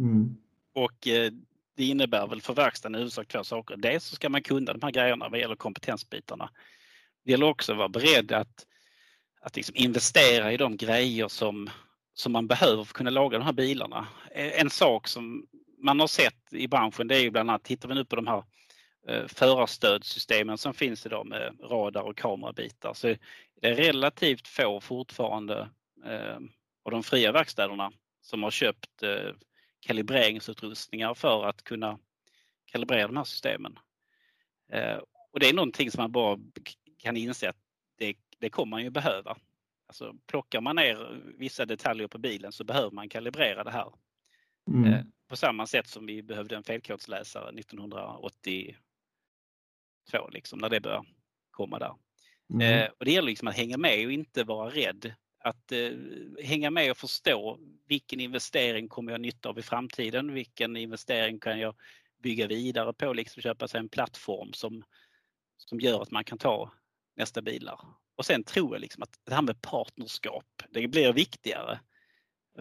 Mm. 0.00 0.36
Och 0.74 1.06
eh, 1.06 1.32
det 1.76 1.84
innebär 1.84 2.26
väl 2.26 2.40
för 2.40 2.54
verkstaden 2.54 2.94
i 2.94 2.98
huvudsak 2.98 3.28
två 3.28 3.44
saker. 3.44 3.76
Dels 3.76 4.04
så 4.04 4.14
ska 4.14 4.28
man 4.28 4.42
kunna 4.42 4.72
de 4.72 4.82
här 4.82 4.90
grejerna 4.90 5.28
vad 5.28 5.40
gäller 5.40 5.56
kompetensbitarna. 5.56 6.50
Det 7.24 7.30
gäller 7.30 7.46
också 7.46 7.72
att 7.72 7.78
vara 7.78 7.88
beredd 7.88 8.32
att, 8.32 8.66
att 9.40 9.56
liksom 9.56 9.76
investera 9.76 10.52
i 10.52 10.56
de 10.56 10.76
grejer 10.76 11.28
som, 11.28 11.70
som 12.14 12.32
man 12.32 12.46
behöver 12.46 12.84
för 12.84 12.90
att 12.90 12.92
kunna 12.92 13.10
laga 13.10 13.38
de 13.38 13.44
här 13.44 13.52
bilarna. 13.52 14.08
En 14.34 14.70
sak 14.70 15.08
som 15.08 15.46
man 15.78 16.00
har 16.00 16.06
sett 16.06 16.52
i 16.52 16.68
branschen 16.68 17.08
det 17.08 17.16
är 17.16 17.20
ju 17.20 17.30
bland 17.30 17.50
annat, 17.50 17.64
tittar 17.64 17.88
vi 17.88 17.94
nu 17.94 18.04
på 18.04 18.16
de 18.16 18.26
här 18.26 18.44
eh, 19.08 19.26
förarstödssystemen 19.26 20.58
som 20.58 20.74
finns 20.74 21.06
idag 21.06 21.26
med 21.26 21.56
radar 21.60 22.02
och 22.02 22.16
kamerabitar 22.16 22.94
så 22.94 23.06
det 23.60 23.68
är 23.68 23.74
relativt 23.74 24.48
få 24.48 24.80
fortfarande 24.80 25.70
eh, 26.04 26.38
av 26.84 26.90
de 26.90 27.02
fria 27.02 27.32
verkstäderna 27.32 27.92
som 28.20 28.42
har 28.42 28.50
köpt 28.50 29.02
eh, 29.02 29.32
kalibreringsutrustningar 29.80 31.14
för 31.14 31.44
att 31.44 31.64
kunna 31.64 31.98
kalibrera 32.66 33.06
de 33.06 33.16
här 33.16 33.24
systemen. 33.24 33.78
Och 35.32 35.40
det 35.40 35.48
är 35.48 35.54
någonting 35.54 35.90
som 35.90 36.02
man 36.02 36.12
bara 36.12 36.38
kan 36.98 37.16
inse 37.16 37.48
att 37.48 37.56
det, 37.98 38.16
det 38.38 38.50
kommer 38.50 38.70
man 38.70 38.82
ju 38.82 38.90
behöva. 38.90 39.36
Alltså 39.86 40.14
plockar 40.26 40.60
man 40.60 40.76
ner 40.76 41.22
vissa 41.38 41.66
detaljer 41.66 42.08
på 42.08 42.18
bilen 42.18 42.52
så 42.52 42.64
behöver 42.64 42.90
man 42.90 43.08
kalibrera 43.08 43.64
det 43.64 43.70
här. 43.70 43.92
Mm. 44.68 45.12
På 45.28 45.36
samma 45.36 45.66
sätt 45.66 45.86
som 45.86 46.06
vi 46.06 46.22
behövde 46.22 46.56
en 46.56 46.64
felkodsläsare 46.64 47.52
1982, 50.08 50.28
liksom, 50.32 50.58
när 50.58 50.68
det 50.68 50.80
började 50.80 51.06
komma 51.50 51.78
där. 51.78 51.94
Mm. 52.50 52.82
Eh, 52.82 52.90
och 52.98 53.04
det 53.04 53.12
gäller 53.12 53.28
liksom 53.28 53.48
att 53.48 53.56
hänga 53.56 53.76
med 53.76 54.06
och 54.06 54.12
inte 54.12 54.44
vara 54.44 54.70
rädd 54.70 55.14
att 55.44 55.72
eh, 55.72 55.90
hänga 56.42 56.70
med 56.70 56.90
och 56.90 56.96
förstå 56.96 57.58
vilken 57.88 58.20
investering 58.20 58.88
kommer 58.88 59.12
jag 59.12 59.20
nytta 59.20 59.48
av 59.48 59.58
i 59.58 59.62
framtiden? 59.62 60.34
Vilken 60.34 60.76
investering 60.76 61.40
kan 61.40 61.58
jag 61.58 61.74
bygga 62.22 62.46
vidare 62.46 62.92
på? 62.92 63.12
Liksom 63.12 63.42
köpa 63.42 63.68
sig 63.68 63.80
en 63.80 63.88
plattform 63.88 64.52
som, 64.52 64.84
som 65.56 65.80
gör 65.80 66.02
att 66.02 66.10
man 66.10 66.24
kan 66.24 66.38
ta 66.38 66.72
nästa 67.16 67.42
bilar. 67.42 67.80
Och 68.16 68.26
sen 68.26 68.44
tror 68.44 68.74
jag 68.74 68.80
liksom 68.80 69.02
att 69.02 69.20
det 69.24 69.34
här 69.34 69.42
med 69.42 69.60
partnerskap, 69.60 70.62
det 70.70 70.88
blir 70.88 71.12
viktigare. 71.12 71.80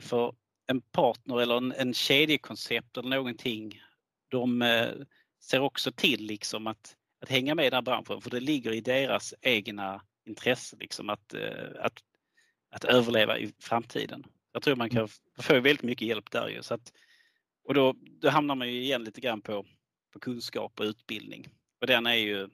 För 0.01 0.35
en 0.67 0.81
partner 0.81 1.41
eller 1.41 1.57
en, 1.57 1.71
en 1.71 1.93
kedjekoncept 1.93 2.97
eller 2.97 3.09
någonting, 3.09 3.81
de 4.27 4.61
eh, 4.61 4.89
ser 5.41 5.59
också 5.59 5.91
till 5.91 6.25
liksom 6.25 6.67
att, 6.67 6.97
att 7.23 7.29
hänga 7.29 7.55
med 7.55 7.65
i 7.65 7.69
den 7.69 7.77
här 7.77 7.81
branschen 7.81 8.21
för 8.21 8.29
det 8.29 8.39
ligger 8.39 8.71
i 8.71 8.81
deras 8.81 9.33
egna 9.41 10.01
intresse 10.25 10.77
liksom 10.79 11.09
att, 11.09 11.33
eh, 11.33 11.67
att 11.79 12.03
att 12.73 12.83
överleva 12.83 13.37
i 13.37 13.53
framtiden. 13.59 14.23
Jag 14.51 14.63
tror 14.63 14.75
man 14.75 14.89
kan 14.89 15.07
få 15.39 15.53
väldigt 15.53 15.83
mycket 15.83 16.07
hjälp 16.07 16.31
där 16.31 16.47
ju. 16.47 16.63
Så 16.63 16.73
att, 16.73 16.93
och 17.63 17.73
då, 17.73 17.95
då 18.21 18.29
hamnar 18.29 18.55
man 18.55 18.67
ju 18.67 18.81
igen 18.81 19.03
lite 19.03 19.21
grann 19.21 19.41
på, 19.41 19.65
på 20.13 20.19
kunskap 20.19 20.79
och 20.79 20.85
utbildning. 20.85 21.49
Och 21.81 21.87
den 21.87 22.05
är 22.05 22.13
ju 22.13 22.49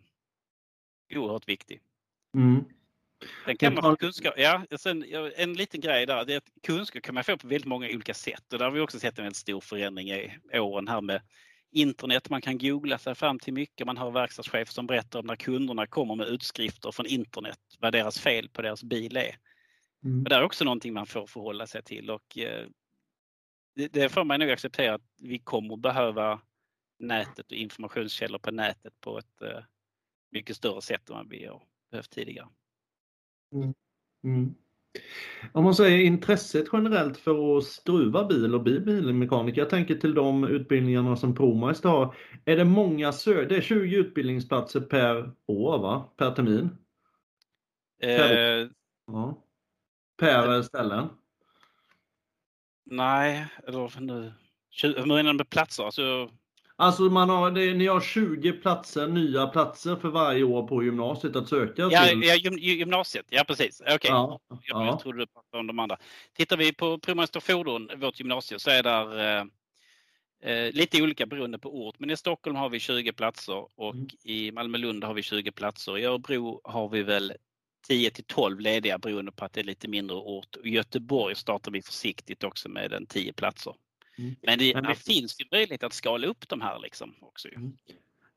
oerhört 1.15 1.49
viktig. 1.49 1.81
Mm. 2.35 2.65
Den 3.45 3.57
kan 3.57 3.73
man 3.73 3.83
få 3.83 3.95
kunskap, 3.95 4.33
ja, 4.37 4.65
sen, 4.77 5.05
en 5.35 5.53
liten 5.53 5.81
grej 5.81 6.05
där, 6.05 6.25
det 6.25 6.33
är 6.33 6.37
att 6.37 6.51
kunskap 6.63 7.03
kan 7.03 7.15
man 7.15 7.23
få 7.23 7.37
på 7.37 7.47
väldigt 7.47 7.67
många 7.67 7.87
olika 7.87 8.13
sätt 8.13 8.53
och 8.53 8.59
där 8.59 8.65
har 8.65 8.71
vi 8.71 8.79
också 8.79 8.99
sett 8.99 9.19
en 9.19 9.23
väldigt 9.23 9.37
stor 9.37 9.61
förändring 9.61 10.09
i 10.09 10.39
åren 10.53 10.87
här 10.87 11.01
med 11.01 11.21
internet. 11.71 12.29
Man 12.29 12.41
kan 12.41 12.57
googla 12.57 12.97
sig 12.97 13.15
fram 13.15 13.39
till 13.39 13.53
mycket. 13.53 13.87
Man 13.87 13.97
har 13.97 14.11
verkstadschefer 14.11 14.73
som 14.73 14.87
berättar 14.87 15.19
om 15.19 15.25
när 15.25 15.35
kunderna 15.35 15.87
kommer 15.87 16.15
med 16.15 16.27
utskrifter 16.27 16.91
från 16.91 17.05
internet, 17.05 17.59
vad 17.79 17.93
deras 17.93 18.19
fel 18.19 18.49
på 18.49 18.61
deras 18.61 18.83
bil 18.83 19.17
är. 19.17 19.35
Mm. 20.03 20.23
Och 20.23 20.29
det 20.29 20.35
är 20.35 20.43
också 20.43 20.65
någonting 20.65 20.93
man 20.93 21.07
får 21.07 21.27
förhålla 21.27 21.67
sig 21.67 21.83
till 21.83 22.09
och 22.09 22.37
eh, 22.37 22.67
det, 23.75 23.87
det 23.87 24.09
får 24.09 24.23
man 24.23 24.39
nog 24.39 24.51
acceptera 24.51 24.93
att 24.93 25.01
vi 25.17 25.39
kommer 25.39 25.77
behöva 25.77 26.41
nätet 26.99 27.51
och 27.51 27.57
informationskällor 27.57 28.39
på 28.39 28.51
nätet 28.51 29.01
på 29.01 29.17
ett 29.17 29.41
eh, 29.41 29.63
mycket 30.31 30.55
större 30.55 30.81
sätt 30.81 31.09
än 31.09 31.15
vad 31.15 31.29
vi 31.29 31.45
har 31.45 31.63
behövt 31.91 32.09
tidigare. 32.09 32.47
Mm. 33.53 33.73
Mm. 34.23 34.55
Om 35.53 35.63
man 35.63 35.75
säger 35.75 35.99
intresset 35.99 36.65
generellt 36.73 37.17
för 37.17 37.57
att 37.57 37.63
skruva 37.63 38.25
bil 38.25 38.55
och 38.55 38.63
bli 38.63 38.79
bilmekaniker. 38.79 39.61
Jag 39.61 39.69
tänker 39.69 39.95
till 39.95 40.13
de 40.13 40.43
utbildningarna 40.43 41.15
som 41.15 41.35
ProMeister 41.35 41.89
har. 41.89 42.15
Är 42.45 42.57
det 42.57 42.65
många 42.65 43.11
sö 43.11 43.45
Det 43.45 43.55
är 43.55 43.61
20 43.61 43.95
utbildningsplatser 43.95 44.81
per 44.81 45.31
år, 45.45 45.79
va? 45.79 46.09
Per 46.17 46.31
termin? 46.31 46.69
Eh, 48.01 48.67
ja. 49.07 49.43
per 50.19 50.61
ställen? 50.61 51.07
Nej, 52.85 53.47
eller 53.67 53.99
nu... 54.01 54.33
Hur 54.81 55.05
menar 55.05 55.33
du 55.33 55.37
med 55.37 55.49
platser? 55.49 55.83
Alltså, 55.83 56.31
Alltså 56.81 57.03
man 57.03 57.29
har, 57.29 57.51
det, 57.51 57.73
ni 57.73 57.87
har 57.87 58.01
20 58.01 58.51
platser, 58.51 59.07
nya 59.07 59.47
platser 59.47 59.95
för 59.95 60.09
varje 60.09 60.43
år 60.43 60.67
på 60.67 60.83
gymnasiet 60.83 61.35
att 61.35 61.49
söka 61.49 61.81
ja, 61.81 62.05
till? 62.05 62.23
ja, 62.23 62.35
gym, 62.35 62.57
gymnasiet, 62.57 63.25
ja 63.29 63.43
precis. 63.47 63.81
Okej, 63.81 63.95
okay. 63.95 64.11
Ja, 64.11 64.39
jag, 64.49 64.59
ja. 64.67 64.85
jag 64.85 64.99
trodde 64.99 65.17
du 65.17 65.27
pratade 65.27 65.59
om 65.59 65.67
de 65.67 65.79
andra. 65.79 65.97
Tittar 66.37 66.57
vi 66.57 66.73
på 66.73 66.99
Provmästare 66.99 67.41
Fordon, 67.41 67.89
vårt 67.95 68.19
gymnasium, 68.19 68.59
så 68.59 68.69
är 68.69 68.83
där 68.83 69.19
eh, 69.19 69.45
eh, 70.51 70.71
lite 70.73 71.01
olika 71.01 71.25
beroende 71.25 71.59
på 71.59 71.87
ort. 71.87 71.95
Men 71.99 72.09
i 72.09 72.17
Stockholm 72.17 72.55
har 72.55 72.69
vi 72.69 72.79
20 72.79 73.13
platser 73.13 73.65
och 73.75 73.95
Mm. 73.95 74.07
i 74.23 74.51
Malmö-Lund 74.51 75.03
har 75.03 75.13
vi 75.13 75.23
20 75.23 75.51
platser. 75.51 75.97
I 75.97 76.05
Örebro 76.05 76.61
har 76.63 76.89
vi 76.89 77.03
väl 77.03 77.33
10 77.87 78.11
till 78.11 78.23
12 78.23 78.59
lediga 78.59 78.97
beroende 78.97 79.31
på 79.31 79.45
att 79.45 79.53
det 79.53 79.61
är 79.61 79.65
lite 79.65 79.87
mindre 79.87 80.17
ort. 80.17 80.57
I 80.63 80.69
Göteborg 80.69 81.35
startar 81.35 81.71
vi 81.71 81.81
försiktigt 81.81 82.43
också 82.43 82.69
med 82.69 82.93
en 82.93 83.05
10 83.05 83.33
platser. 83.33 83.73
Mm. 84.19 84.35
Men 84.41 84.59
det, 84.59 84.73
det 84.73 84.95
finns 84.95 85.41
ju 85.41 85.45
möjlighet 85.51 85.83
att 85.83 85.93
skala 85.93 86.27
upp 86.27 86.49
de 86.49 86.61
här 86.61 86.79
liksom 86.79 87.15
också. 87.21 87.47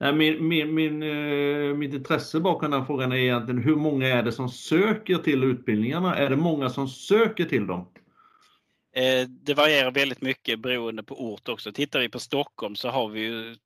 Nej, 0.01 0.13
min, 0.13 0.49
min, 0.49 0.75
min, 0.75 1.03
eh, 1.03 1.75
mitt 1.75 1.95
intresse 1.95 2.41
bakom 2.41 2.71
den 2.71 2.81
här 2.81 2.87
frågan 2.87 3.13
är 3.13 3.17
egentligen 3.17 3.63
hur 3.63 3.77
många 3.77 4.09
är 4.09 4.23
det 4.23 4.33
som 4.33 4.49
söker 4.49 5.17
till 5.17 5.45
utbildningarna? 5.45 6.17
Är 6.17 6.31
det 6.31 6.37
många 6.37 6.71
som 6.71 6.89
söker 6.89 7.45
till 7.45 7.67
dem? 7.67 7.89
Eh, 8.97 9.29
Det 9.29 9.55
varierar 9.55 9.91
väldigt 9.91 10.21
mycket 10.21 10.61
beroende 10.61 11.03
på 11.03 11.25
ort 11.25 11.49
också. 11.49 11.73
Tittar 11.73 12.01
vi 12.01 12.09
på 12.09 12.19
Stockholm 12.19 12.77
så 12.77 12.89
har 12.89 13.09
vi 13.09 13.21
ju 13.21 13.57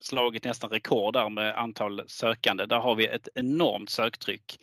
slagit 0.00 0.44
nästan 0.44 0.70
rekord 0.70 1.14
där 1.14 1.28
med 1.28 1.58
antal 1.58 2.02
sökande. 2.06 2.66
Där 2.66 2.78
har 2.78 2.94
vi 2.94 3.06
ett 3.06 3.28
enormt 3.34 3.90
söktryck. 3.90 4.58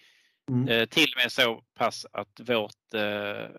Mm. 0.49 0.67
Eh, 0.67 0.85
Till 0.85 1.07
och 1.15 1.23
med 1.23 1.31
så 1.31 1.63
pass 1.75 2.05
att 2.11 2.39
vårt 2.39 2.93
eh, 2.93 3.49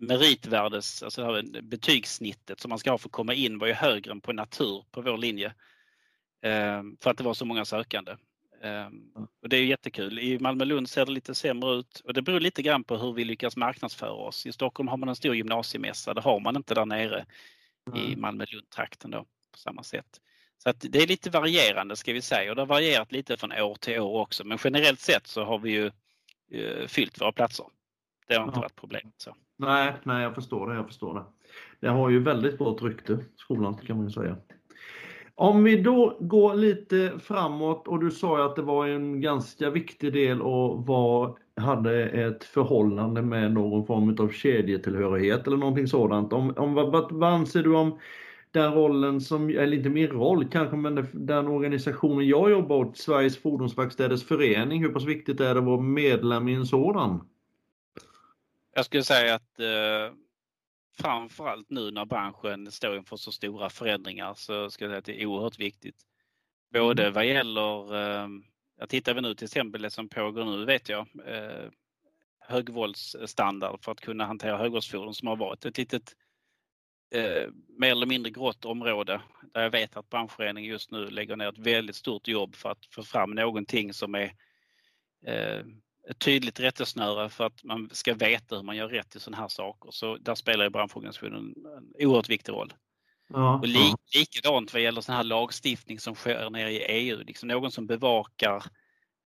meritvärdes, 0.00 1.02
alltså 1.02 1.20
det 1.20 1.26
här 1.26 1.62
betygssnittet 1.62 2.60
som 2.60 2.68
man 2.68 2.78
ska 2.78 2.90
ha 2.90 2.98
för 2.98 3.08
att 3.08 3.12
komma 3.12 3.34
in 3.34 3.58
var 3.58 3.66
ju 3.66 3.72
högre 3.72 4.10
än 4.10 4.20
på 4.20 4.32
natur 4.32 4.84
på 4.90 5.02
vår 5.02 5.18
linje. 5.18 5.54
Eh, 6.42 6.82
För 7.00 7.10
att 7.10 7.18
det 7.18 7.24
var 7.24 7.34
så 7.34 7.44
många 7.44 7.64
sökande. 7.64 8.12
Eh, 8.62 8.86
Och 9.42 9.48
det 9.48 9.56
är 9.56 9.64
jättekul. 9.64 10.18
I 10.18 10.38
Malmö-Lund 10.38 10.88
ser 10.88 11.06
det 11.06 11.12
lite 11.12 11.34
sämre 11.34 11.74
ut 11.74 12.00
och 12.04 12.14
det 12.14 12.22
beror 12.22 12.40
lite 12.40 12.62
grann 12.62 12.84
på 12.84 12.96
hur 12.96 13.12
vi 13.12 13.24
lyckas 13.24 13.56
marknadsföra 13.56 14.12
oss. 14.12 14.46
I 14.46 14.52
Stockholm 14.52 14.88
har 14.88 14.96
man 14.96 15.08
en 15.08 15.16
stor 15.16 15.36
gymnasiemässa, 15.36 16.14
det 16.14 16.20
har 16.20 16.40
man 16.40 16.56
inte 16.56 16.74
där 16.74 16.86
nere 16.86 17.26
i 17.96 18.04
Mm. 18.06 18.20
Malmö-Lund-trakten 18.20 19.10
då 19.10 19.24
på 19.52 19.58
samma 19.58 19.82
sätt. 19.82 20.20
Så 20.58 20.70
att 20.70 20.80
det 20.80 20.98
är 21.02 21.06
lite 21.06 21.30
varierande 21.30 21.96
ska 21.96 22.12
vi 22.12 22.22
säga 22.22 22.50
och 22.50 22.56
det 22.56 22.62
har 22.62 22.66
varierat 22.66 23.12
lite 23.12 23.36
från 23.36 23.52
år 23.52 23.74
till 23.74 24.00
år 24.00 24.20
också. 24.20 24.44
Men 24.44 24.58
generellt 24.64 25.00
sett 25.00 25.26
så 25.26 25.44
har 25.44 25.58
vi 25.58 25.70
ju 25.70 25.86
eh, 26.52 26.86
fyllt 26.86 27.20
våra 27.20 27.32
platser. 27.32 27.66
Det 28.28 28.34
har 28.34 28.44
inte 28.44 28.56
Ja. 28.58 28.60
varit 28.62 28.76
problem. 28.76 29.10
Så. 29.16 29.34
Nej, 29.56 29.92
nej, 30.02 30.22
jag 30.22 30.34
förstår 30.34 30.68
det. 30.68 30.74
Jag 30.74 30.86
förstår 30.86 31.14
det. 31.14 31.24
Det 31.80 31.88
har 31.88 32.10
ju 32.10 32.18
väldigt 32.22 32.58
gott 32.58 32.82
rykte, 32.82 33.18
skolan 33.36 33.74
kan 33.74 33.96
man 33.96 34.06
ju 34.06 34.12
säga. 34.12 34.36
Om 35.34 35.64
vi 35.64 35.82
då 35.82 36.16
går 36.20 36.54
lite 36.54 37.12
framåt 37.22 37.88
och 37.88 38.00
du 38.00 38.10
sa 38.10 38.44
att 38.46 38.56
det 38.56 38.62
var 38.62 38.86
en 38.86 39.20
ganska 39.20 39.70
viktig 39.70 40.12
del 40.12 40.42
och 40.42 40.86
var, 40.86 41.38
hade 41.56 42.04
ett 42.08 42.44
förhållande 42.44 43.22
med 43.22 43.52
någon 43.52 43.86
form 43.86 44.16
av 44.20 44.28
kedjetillhörighet 44.28 45.46
eller 45.46 45.56
någonting 45.56 45.86
sådant. 45.86 46.32
Om, 46.32 46.54
om, 46.56 46.74
vad, 46.74 47.12
vad, 47.12 47.32
anser 47.32 47.62
du 47.62 47.76
om 47.76 47.98
den 48.50 48.72
rollen 48.74 49.20
som, 49.20 49.48
eller 49.48 49.76
inte 49.76 49.88
min 49.88 50.06
roll 50.08 50.48
kanske, 50.48 50.76
men 50.76 51.06
den 51.12 51.48
organisationen 51.48 52.28
jag 52.28 52.50
jobbar 52.50 52.76
åt, 52.76 52.96
Sveriges 52.96 53.42
Fordonsverkstäders 53.42 54.24
Förening, 54.24 54.82
hur 54.82 54.92
pass 54.92 55.04
viktigt 55.04 55.40
är 55.40 55.54
det 55.54 55.60
att 55.60 55.66
vara 55.66 55.80
medlem 55.80 56.48
i 56.48 56.54
en 56.54 56.66
sådan? 56.66 57.20
Jag 58.74 58.84
skulle 58.84 59.04
säga 59.04 59.34
att 59.34 59.60
eh, 59.60 60.16
framförallt 60.98 61.70
nu 61.70 61.90
när 61.90 62.04
branschen 62.04 62.72
står 62.72 62.96
inför 62.96 63.16
så 63.16 63.32
stora 63.32 63.70
förändringar 63.70 64.34
så 64.34 64.70
skulle 64.70 64.86
jag 64.86 64.92
säga 64.92 64.98
att 64.98 65.04
det 65.04 65.22
är 65.22 65.26
oerhört 65.26 65.58
viktigt. 65.58 65.96
Både 66.72 67.10
vad 67.10 67.26
gäller, 67.26 67.94
eh, 67.94 68.28
jag 68.78 68.88
tittar 68.88 69.14
vi 69.14 69.20
nu 69.20 69.34
till 69.34 69.44
exempel 69.44 69.82
det 69.82 69.90
som 69.90 70.08
pågår 70.08 70.44
nu 70.44 70.64
vet 70.64 70.88
jag, 70.88 71.06
eh, 71.26 71.70
högvoltsstandard 72.38 73.84
för 73.84 73.92
att 73.92 74.00
kunna 74.00 74.24
hantera 74.24 74.58
högvoltsfordon 74.58 75.14
som 75.14 75.28
har 75.28 75.36
varit 75.36 75.64
ett 75.64 75.78
litet 75.78 76.12
eh, 77.14 77.50
mer 77.78 77.90
eller 77.90 78.06
mindre 78.06 78.30
grått 78.30 78.64
område 78.64 79.20
där 79.54 79.62
jag 79.62 79.70
vet 79.70 79.96
att 79.96 80.08
branschföreningen 80.08 80.70
just 80.70 80.90
nu 80.90 81.10
lägger 81.10 81.36
ner 81.36 81.48
ett 81.48 81.58
väldigt 81.58 81.96
stort 81.96 82.28
jobb 82.28 82.54
för 82.54 82.70
att 82.70 82.86
få 82.86 83.02
fram 83.02 83.30
någonting 83.30 83.92
som 83.92 84.14
är 84.14 84.32
eh, 85.26 85.64
ett 86.10 86.18
tydligt 86.18 86.60
rättesnöre 86.60 87.28
för 87.28 87.46
att 87.46 87.64
man 87.64 87.90
ska 87.92 88.14
veta 88.14 88.56
hur 88.56 88.62
man 88.62 88.76
gör 88.76 88.88
rätt 88.88 89.16
i 89.16 89.20
sådana 89.20 89.42
här 89.42 89.48
saker. 89.48 89.90
Så 89.90 90.16
där 90.16 90.34
spelar 90.34 90.64
ju 90.64 90.70
branschorganisationen 90.70 91.54
en 91.76 92.06
oerhört 92.06 92.28
viktig 92.28 92.52
roll. 92.52 92.74
Ja, 93.28 93.58
Och 93.58 93.68
li, 93.68 93.94
likadant 94.14 94.72
vad 94.72 94.82
gäller 94.82 95.00
sån 95.00 95.14
här 95.14 95.24
lagstiftning 95.24 95.98
som 95.98 96.14
sker 96.14 96.50
nere 96.50 96.70
i 96.70 96.78
EU, 96.78 97.18
liksom 97.18 97.48
någon 97.48 97.72
som 97.72 97.86
bevakar 97.86 98.64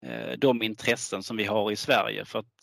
eh, 0.05 0.37
de 0.37 0.61
intressen 0.61 1.23
som 1.23 1.37
vi 1.37 1.45
har 1.45 1.71
i 1.71 1.75
Sverige. 1.75 2.25
För 2.25 2.39
att 2.39 2.53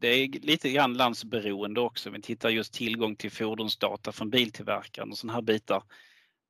det 0.00 0.08
är 0.08 0.28
lite 0.28 0.70
grann 0.70 0.94
landsberoende 0.94 1.80
också. 1.80 2.10
Vi 2.10 2.22
tittar 2.22 2.48
just 2.48 2.74
tillgång 2.74 3.16
till 3.16 3.30
fordonsdata 3.30 4.12
från 4.12 4.30
biltillverkaren 4.30 5.10
och 5.10 5.18
sådana 5.18 5.32
här 5.34 5.42
bitar. 5.42 5.82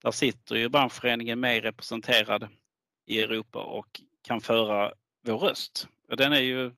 Där 0.02 0.10
sitter 0.10 0.56
ju 0.56 0.68
branschföreningen 0.68 1.40
med 1.40 1.62
representerad 1.62 2.48
i 3.06 3.20
Europa 3.20 3.58
och 3.58 4.00
kan 4.22 4.40
föra 4.40 4.92
vår 5.26 5.38
röst. 5.38 5.88
Och 6.10 6.16
den 6.16 6.32
är 6.32 6.40
ju 6.40 6.72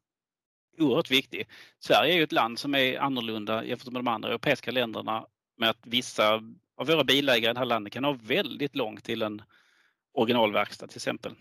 oerhört 0.78 1.10
viktig. 1.10 1.48
Sverige 1.78 2.12
är 2.12 2.16
ju 2.16 2.22
ett 2.22 2.32
land 2.32 2.58
som 2.58 2.74
är 2.74 2.98
annorlunda 2.98 3.64
jämfört 3.64 3.92
med 3.92 4.04
de 4.04 4.08
andra 4.08 4.28
europeiska 4.28 4.70
länderna 4.70 5.26
med 5.56 5.70
att 5.70 5.86
vissa 5.86 6.34
av 6.76 6.86
våra 6.86 7.04
bilägare 7.04 7.50
i 7.50 7.54
det 7.54 7.60
här 7.60 7.66
landet 7.66 7.92
kan 7.92 8.04
ha 8.04 8.18
väldigt 8.22 8.76
långt 8.76 9.04
till 9.04 9.22
en 9.22 9.42
originalverkstad 10.12 10.86
till 10.86 10.98
exempel. 10.98 11.34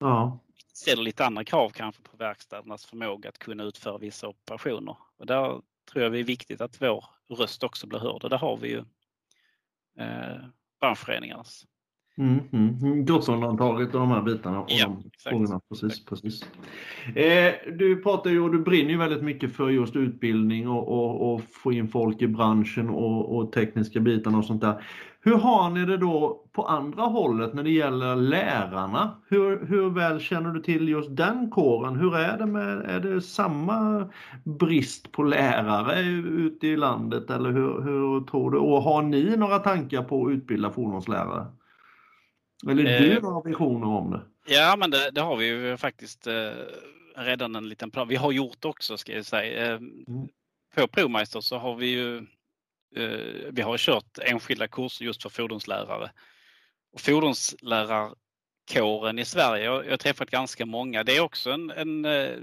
ja. 0.00 0.38
Ställer 0.72 1.02
lite 1.02 1.26
andra 1.26 1.44
krav 1.44 1.70
kanske 1.70 2.02
på 2.02 2.16
verkstädernas 2.16 2.86
förmåga 2.86 3.28
att 3.28 3.38
kunna 3.38 3.64
utföra 3.64 3.98
vissa 3.98 4.28
operationer. 4.28 4.96
Och 5.16 5.26
där 5.26 5.60
tror 5.92 6.02
jag 6.02 6.12
det 6.12 6.18
är 6.18 6.24
viktigt 6.24 6.60
att 6.60 6.82
vår 6.82 7.04
röst 7.28 7.62
också 7.62 7.86
blir 7.86 7.98
hörd 7.98 8.24
och 8.24 8.30
där 8.30 8.38
har 8.38 8.56
vi 8.56 8.68
ju 8.68 8.84
eh, 9.98 10.44
branschföreningarnas. 10.80 11.66
Mm, 12.18 12.40
mm, 12.52 13.04
och 13.94 14.00
de 14.00 14.10
här 14.10 14.22
bitarna. 14.22 14.60
Och 14.60 14.66
Ja, 14.68 14.86
de 14.86 14.98
exakt. 15.06 15.28
frågorna. 15.28 15.60
Precis, 15.68 16.04
precis. 16.04 16.42
Eh, 17.14 17.52
du 17.78 18.02
pratar 18.02 18.30
ju 18.30 18.40
och 18.40 18.52
du 18.52 18.58
brinner 18.58 18.90
ju 18.90 18.96
väldigt 18.96 19.22
mycket 19.22 19.52
för 19.56 19.68
just 19.68 19.96
utbildning 19.96 20.68
och, 20.68 20.88
och, 20.88 21.34
och 21.34 21.40
få 21.50 21.72
in 21.72 21.88
folk 21.88 22.22
i 22.22 22.28
branschen 22.28 22.90
och, 22.90 23.36
och 23.36 23.52
tekniska 23.52 24.00
bitarna 24.00 24.38
och 24.38 24.44
sånt 24.44 24.60
där. 24.60 24.84
Hur 25.20 25.34
har 25.34 25.70
ni 25.70 25.84
det 25.84 25.96
då 25.96 26.44
på 26.52 26.62
andra 26.62 27.02
hållet 27.02 27.54
när 27.54 27.62
det 27.62 27.70
gäller 27.70 28.16
lärarna? 28.16 29.10
Hur, 29.28 29.66
hur 29.66 29.90
väl 29.90 30.20
känner 30.20 30.50
du 30.50 30.60
till 30.62 30.88
just 30.88 31.16
den 31.16 31.50
kåren? 31.50 31.96
Hur 31.96 32.16
är 32.16 32.38
det 32.38 32.46
med, 32.46 32.78
är 32.78 33.00
det 33.00 33.20
samma 33.20 34.08
brist 34.44 35.12
på 35.12 35.22
lärare 35.22 36.00
ute 36.28 36.66
i 36.66 36.76
landet 36.76 37.30
eller 37.30 37.52
hur, 37.52 37.82
hur 37.82 38.26
tror 38.26 38.50
du? 38.50 38.58
Och 38.58 38.82
har 38.82 39.02
ni 39.02 39.36
några 39.36 39.58
tankar 39.58 40.02
på 40.02 40.26
att 40.26 40.32
utbilda 40.32 40.70
fordonslärare? 40.70 41.46
Eller 42.66 42.86
Eh, 42.86 43.00
du 43.00 43.20
några 43.20 43.48
visioner 43.48 43.86
om 43.86 44.10
det? 44.10 44.20
Ja 44.54 44.76
men 44.76 44.90
det, 44.90 45.10
det 45.10 45.20
har 45.20 45.36
vi 45.36 45.46
ju 45.46 45.76
faktiskt 45.76 46.26
eh, 46.26 46.52
redan 47.14 47.56
en 47.56 47.68
liten 47.68 47.90
plan. 47.90 48.08
Vi 48.08 48.16
har 48.16 48.32
gjort 48.32 48.64
också 48.64 48.96
ska 48.96 49.12
jag 49.12 49.26
säga. 49.26 49.74
Eh, 49.74 49.80
På 50.74 50.88
Provmeister 50.88 51.40
så 51.40 51.58
har 51.58 51.74
vi 51.74 51.86
ju 51.86 52.16
eh, 52.96 53.50
vi 53.50 53.62
har 53.62 53.78
kört 53.78 54.18
enskilda 54.22 54.68
kurser 54.68 55.04
just 55.04 55.22
för 55.22 55.30
fordonslärare. 55.30 56.10
Och 56.92 57.00
fordonslärarkåren 57.00 59.18
i 59.18 59.24
Sverige, 59.24 59.64
jag, 59.64 59.86
jag 59.86 59.90
har 59.90 59.96
träffat 59.96 60.30
ganska 60.30 60.66
många, 60.66 61.04
det 61.04 61.16
är 61.16 61.20
också 61.20 61.50
en, 61.50 61.70
en 61.70 62.04
eh, 62.04 62.36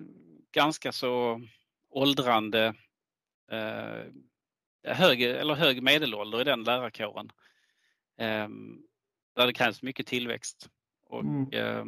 ganska 0.52 0.92
så 0.92 1.42
åldrande 1.90 2.74
eh, 3.52 4.04
hög, 4.94 5.22
eller 5.22 5.54
hög 5.54 5.84
medelålder 5.84 6.42
i 6.42 6.44
den 6.44 6.64
lärarkåren. 6.64 7.32
Eh, 8.20 8.48
där 9.36 9.48
det 9.48 9.54
krävs 9.54 9.82
mycket 9.82 10.08
tillväxt. 10.08 10.70
Och, 11.10 11.22
Mm. 11.24 11.50
eh, 11.52 11.86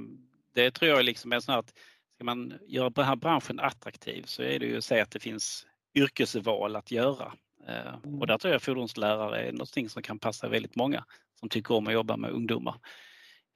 det 0.54 0.72
tror 0.72 0.90
jag 0.90 1.00
är 1.00 1.04
liksom 1.04 1.32
är 1.34 1.40
så 1.40 1.52
att 1.52 1.74
ska 2.16 2.24
man 2.24 2.54
göra 2.68 2.90
den 2.90 3.06
här 3.06 3.16
branschen 3.16 3.60
attraktiv 3.60 4.24
så 4.26 4.44
är 4.44 4.60
det 4.60 4.66
ju 4.66 4.78
att 4.78 4.84
se 4.84 5.00
att 5.00 5.12
det 5.12 5.20
finns 5.20 5.68
yrkesval 5.96 6.76
att 6.76 6.92
göra. 6.92 7.34
Eh, 7.68 7.94
Mm. 8.04 8.22
Och 8.22 8.28
där 8.28 8.38
tror 8.38 8.54
jag 8.54 8.62
fordonslärare 8.62 9.42
är 9.42 9.52
någonting 9.52 9.90
som 9.90 10.02
kan 10.02 10.20
passa 10.20 10.48
väldigt 10.50 10.76
många 10.76 11.06
som 11.40 11.50
tycker 11.50 11.76
om 11.76 11.88
att 11.88 11.94
jobba 11.94 12.18
med 12.18 12.32
ungdomar. 12.32 12.76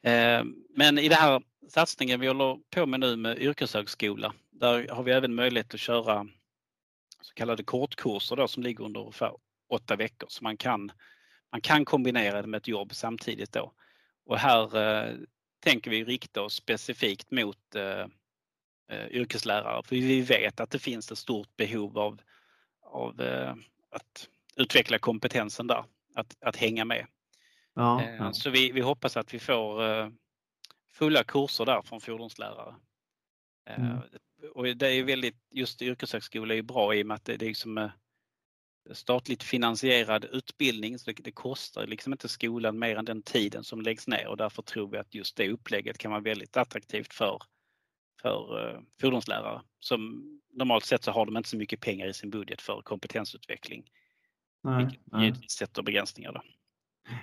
Eh, 0.03 0.43
Men 0.69 0.97
i 0.97 1.09
den 1.09 1.17
här 1.17 1.41
satsningen 1.69 2.19
vi 2.19 2.27
håller 2.27 2.59
på 2.75 2.85
med 2.85 2.99
nu 2.99 3.15
med 3.15 3.39
yrkeshögskola, 3.39 4.33
där 4.51 4.87
har 4.87 5.03
vi 5.03 5.11
även 5.11 5.35
möjlighet 5.35 5.73
att 5.73 5.79
köra 5.79 6.27
så 7.21 7.33
kallade 7.33 7.63
kortkurser 7.63 8.35
då, 8.35 8.47
som 8.47 8.63
ligger 8.63 8.83
under 8.85 8.99
ungefär 8.99 9.31
åtta 9.69 9.95
veckor. 9.95 10.27
Så 10.29 10.43
man 10.43 10.57
kan, 10.57 10.91
man 11.51 11.61
kan 11.61 11.85
kombinera 11.85 12.41
det 12.41 12.47
med 12.47 12.57
ett 12.57 12.67
jobb 12.67 12.93
samtidigt 12.95 13.51
då. 13.51 13.73
Och 14.25 14.37
här 14.37 14.77
eh, 14.77 15.15
tänker 15.59 15.91
vi 15.91 16.03
rikta 16.03 16.41
oss 16.41 16.53
specifikt 16.53 17.31
mot 17.31 17.75
eh, 17.75 18.05
eh, 18.91 19.07
yrkeslärare. 19.11 19.83
För 19.83 19.95
vi 19.95 20.21
vet 20.21 20.59
att 20.59 20.69
det 20.69 20.79
finns 20.79 21.11
ett 21.11 21.17
stort 21.17 21.57
behov 21.57 21.99
av, 21.99 22.21
av 22.81 23.21
att 23.91 24.29
utveckla 24.55 24.99
kompetensen 24.99 25.67
där, 25.67 25.85
att, 26.15 26.37
att 26.41 26.55
hänga 26.55 26.85
med. 26.85 27.07
Ja, 27.73 28.03
ja. 28.03 28.33
Så 28.33 28.49
vi, 28.49 28.71
vi 28.71 28.81
hoppas 28.81 29.17
att 29.17 29.33
vi 29.33 29.39
får 29.39 30.11
fulla 30.91 31.23
kurser 31.23 31.65
där 31.65 31.81
från 31.81 32.01
fordonslärare. 32.01 32.75
Mm. 33.65 33.97
Och 34.53 34.63
det 34.63 34.87
är 34.87 35.03
väldigt, 35.03 35.37
just 35.49 35.81
yrkeshögskola 35.81 36.55
är 36.55 36.61
bra 36.61 36.95
i 36.95 37.03
och 37.03 37.07
med 37.07 37.15
att 37.15 37.25
det, 37.25 37.37
det 37.37 37.45
är 37.45 37.47
liksom 37.47 37.89
statligt 38.91 39.43
finansierad 39.43 40.25
utbildning 40.25 40.99
så 40.99 41.11
det, 41.11 41.23
det, 41.23 41.31
kostar 41.31 41.87
liksom 41.87 42.13
inte 42.13 42.27
skolan 42.27 42.79
mer 42.79 42.95
än 42.95 43.05
den 43.05 43.21
tiden 43.21 43.63
som 43.63 43.81
läggs 43.81 44.07
ner 44.07 44.27
och 44.27 44.37
därför 44.37 44.61
tror 44.61 44.91
vi 44.91 44.97
att 44.97 45.15
just 45.15 45.37
det 45.37 45.49
upplägget 45.49 45.97
kan 45.97 46.11
vara 46.11 46.21
väldigt 46.21 46.57
attraktivt 46.57 47.13
för, 47.13 47.41
för 48.21 48.59
uh, 48.59 48.81
fordonslärare. 49.01 49.61
Som 49.79 50.23
normalt 50.53 50.85
sett 50.85 51.03
så 51.03 51.11
har 51.11 51.25
de 51.25 51.37
inte 51.37 51.49
så 51.49 51.57
mycket 51.57 51.79
pengar 51.79 52.07
i 52.07 52.13
sin 52.13 52.29
budget 52.29 52.61
för 52.61 52.81
kompetensutveckling. 52.81 53.89
Nej, 54.63 54.85
vilket 54.85 55.01
nej. 55.05 55.33
sätter 55.49 55.81
begränsningar. 55.81 56.31
Då. 56.31 56.41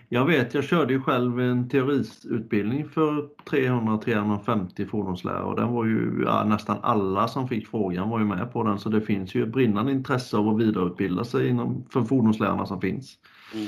Jag 0.09 0.27
vet, 0.27 0.55
jag 0.55 0.65
körde 0.65 0.93
ju 0.93 1.01
själv 1.01 1.41
en 1.41 1.69
teoriutbildning 1.69 2.89
för 2.89 3.29
300-350 3.51 4.89
fordonslärare 4.89 5.43
och 5.43 5.57
den 5.57 5.73
var 5.73 5.85
ju 5.85 6.23
ja, 6.27 6.45
nästan 6.45 6.79
alla 6.83 7.29
som 7.29 7.49
fick 7.49 7.69
frågan 7.69 8.09
var 8.09 8.19
ju 8.19 8.25
med 8.25 8.53
på 8.53 8.63
den 8.63 8.79
så 8.79 8.89
det 8.89 9.01
finns 9.01 9.35
ju 9.35 9.43
ett 9.43 9.53
brinnande 9.53 9.93
intresse 9.93 10.37
av 10.37 10.49
att 10.49 10.61
vidareutbilda 10.61 11.25
sig 11.25 11.49
inom, 11.49 11.85
för 11.91 12.05
fordonslärarna 12.05 12.67
som 12.67 12.81
finns. 12.81 13.19
Mm. 13.55 13.67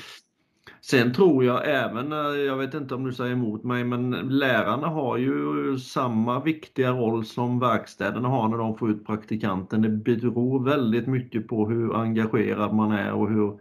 Sen 0.83 1.13
tror 1.13 1.45
jag 1.45 1.69
även, 1.69 2.11
jag 2.47 2.57
vet 2.57 2.75
inte 2.75 2.95
om 2.95 3.05
du 3.05 3.13
säger 3.13 3.33
emot 3.33 3.65
mig, 3.65 3.85
men 3.85 4.11
lärarna 4.11 4.89
har 4.89 5.17
ju 5.17 5.79
samma 5.79 6.41
viktiga 6.41 6.91
roll 6.91 7.25
som 7.25 7.59
verkstäderna 7.59 8.29
har 8.29 8.49
när 8.49 8.59
de 8.59 8.79
får 8.79 8.91
ut 8.91 9.07
praktikanten. 9.07 9.83
Det 9.83 9.89
beror 9.89 10.65
väldigt 10.65 11.07
mycket 11.07 11.49
på 11.49 11.69
hur 11.69 11.97
engagerad 11.97 12.75
man 12.75 12.93
är 12.93 13.13
och 13.13 13.31
hur 13.31 13.59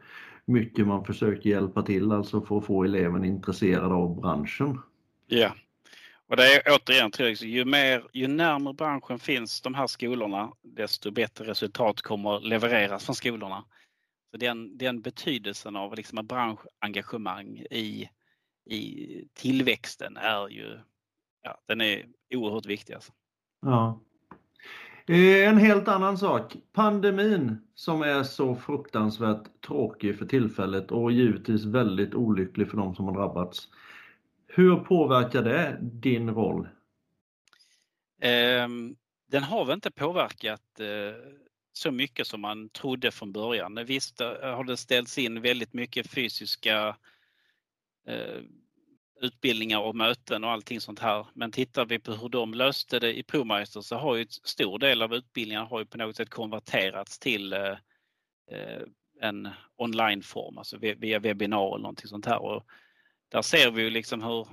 mycket 0.49 0.88
man 0.88 1.05
försöker 1.05 1.49
hjälpa 1.49 1.81
till 1.81 2.12
alltså 2.12 2.41
för 2.41 2.57
att 2.57 2.65
få 2.65 2.83
eleven 2.83 3.25
intresserad 3.25 3.91
av 3.91 4.21
branschen. 4.21 4.81
Ja, 5.27 5.55
och 6.27 6.35
det 6.35 6.43
är 6.43 6.62
återigen 6.75 7.12
jag, 7.17 7.31
ju, 7.31 7.65
mer, 7.65 8.07
ju 8.13 8.27
närmare 8.27 8.73
branschen 8.73 9.19
finns 9.19 9.62
de 9.62 9.75
här 9.75 9.88
skolorna 9.88 10.53
desto 10.62 11.12
bättre 11.12 11.45
resultat 11.45 12.01
kommer 12.01 12.39
levereras 12.39 13.05
från 13.05 13.15
skolorna. 13.15 13.65
Så 14.31 14.38
den, 14.38 14.77
den 14.77 15.01
betydelsen 15.01 15.75
av 15.75 15.95
liksom 15.95 16.27
branschengagemang 16.27 17.57
i, 17.71 18.09
i 18.69 19.07
tillväxten 19.33 20.17
är 20.17 20.49
ju 20.49 20.79
ja, 21.41 21.62
den 21.67 21.81
är 21.81 22.05
oerhört 22.33 22.65
viktig. 22.65 22.93
Alltså. 22.93 23.12
Ja. 23.62 24.01
Eh, 25.10 25.50
en 25.50 25.58
helt 25.58 25.88
annan 25.88 26.17
sak. 26.17 26.56
Pandemin 26.74 27.58
som 27.76 28.02
är 28.02 28.24
så 28.24 28.56
fruktansvärt 28.56 29.62
tråkig 29.67 30.17
för 30.17 30.26
tillfället 30.26 30.91
och 30.91 31.12
givetvis 31.12 31.65
väldigt 31.65 32.13
olycklig 32.13 32.69
för 32.69 32.78
de 32.78 32.95
som 32.95 33.06
har 33.06 33.13
drabbats. 33.13 33.67
Hur 34.48 34.76
påverkar 34.76 35.43
det 35.43 35.78
din 35.82 36.30
roll? 36.30 36.67
Ehm, 38.22 38.95
den 39.32 39.43
har 39.43 39.65
väl 39.65 39.74
inte 39.74 39.91
påverkat 39.91 40.80
eh, 40.80 40.88
så 41.74 41.91
mycket 41.91 42.28
som 42.28 42.41
man 42.41 42.69
trodde 42.69 43.12
från 43.12 43.32
början. 43.32 43.80
Visst 43.86 44.22
eh, 44.22 44.28
har 44.41 44.63
det 44.63 44.78
ställts 44.78 45.17
in 45.17 45.41
väldigt 45.41 45.74
mycket 45.74 46.08
fysiska 46.08 46.95
utbildningar 49.21 49.79
och 49.79 49.95
möten 49.95 50.43
och 50.43 50.51
allting 50.51 50.82
sånt 50.82 50.99
här. 50.99 51.27
Men 51.34 51.51
tittar 51.51 51.86
vi 51.86 51.99
på 51.99 52.12
hur 52.12 52.29
de 52.29 52.53
löste 52.53 52.99
det 52.99 53.17
i 53.17 53.23
ProMeister 53.23 53.82
så 53.82 53.95
har 53.95 54.15
ju 54.15 54.21
en 54.21 54.27
stor 54.29 54.79
del 54.79 55.01
av 55.01 55.13
utbildningarna 55.13 55.65
har 55.65 55.79
ju 55.79 55.86
på 55.86 55.97
något 55.97 56.15
sätt 56.15 56.29
konverterats 56.29 57.19
till 57.19 57.53
eh, 57.53 57.77
eh 58.51 58.84
en 59.21 59.49
onlineform, 59.75 60.58
alltså 60.58 60.77
via 60.77 61.19
webbinar 61.19 61.67
eller 61.67 61.82
någonting 61.82 62.08
sånt 62.08 62.25
här. 62.25 62.41
Och 62.41 62.65
där 63.29 63.41
ser 63.41 63.71
vi 63.71 63.82
ju 63.82 63.89
liksom 63.89 64.23
hur, 64.23 64.47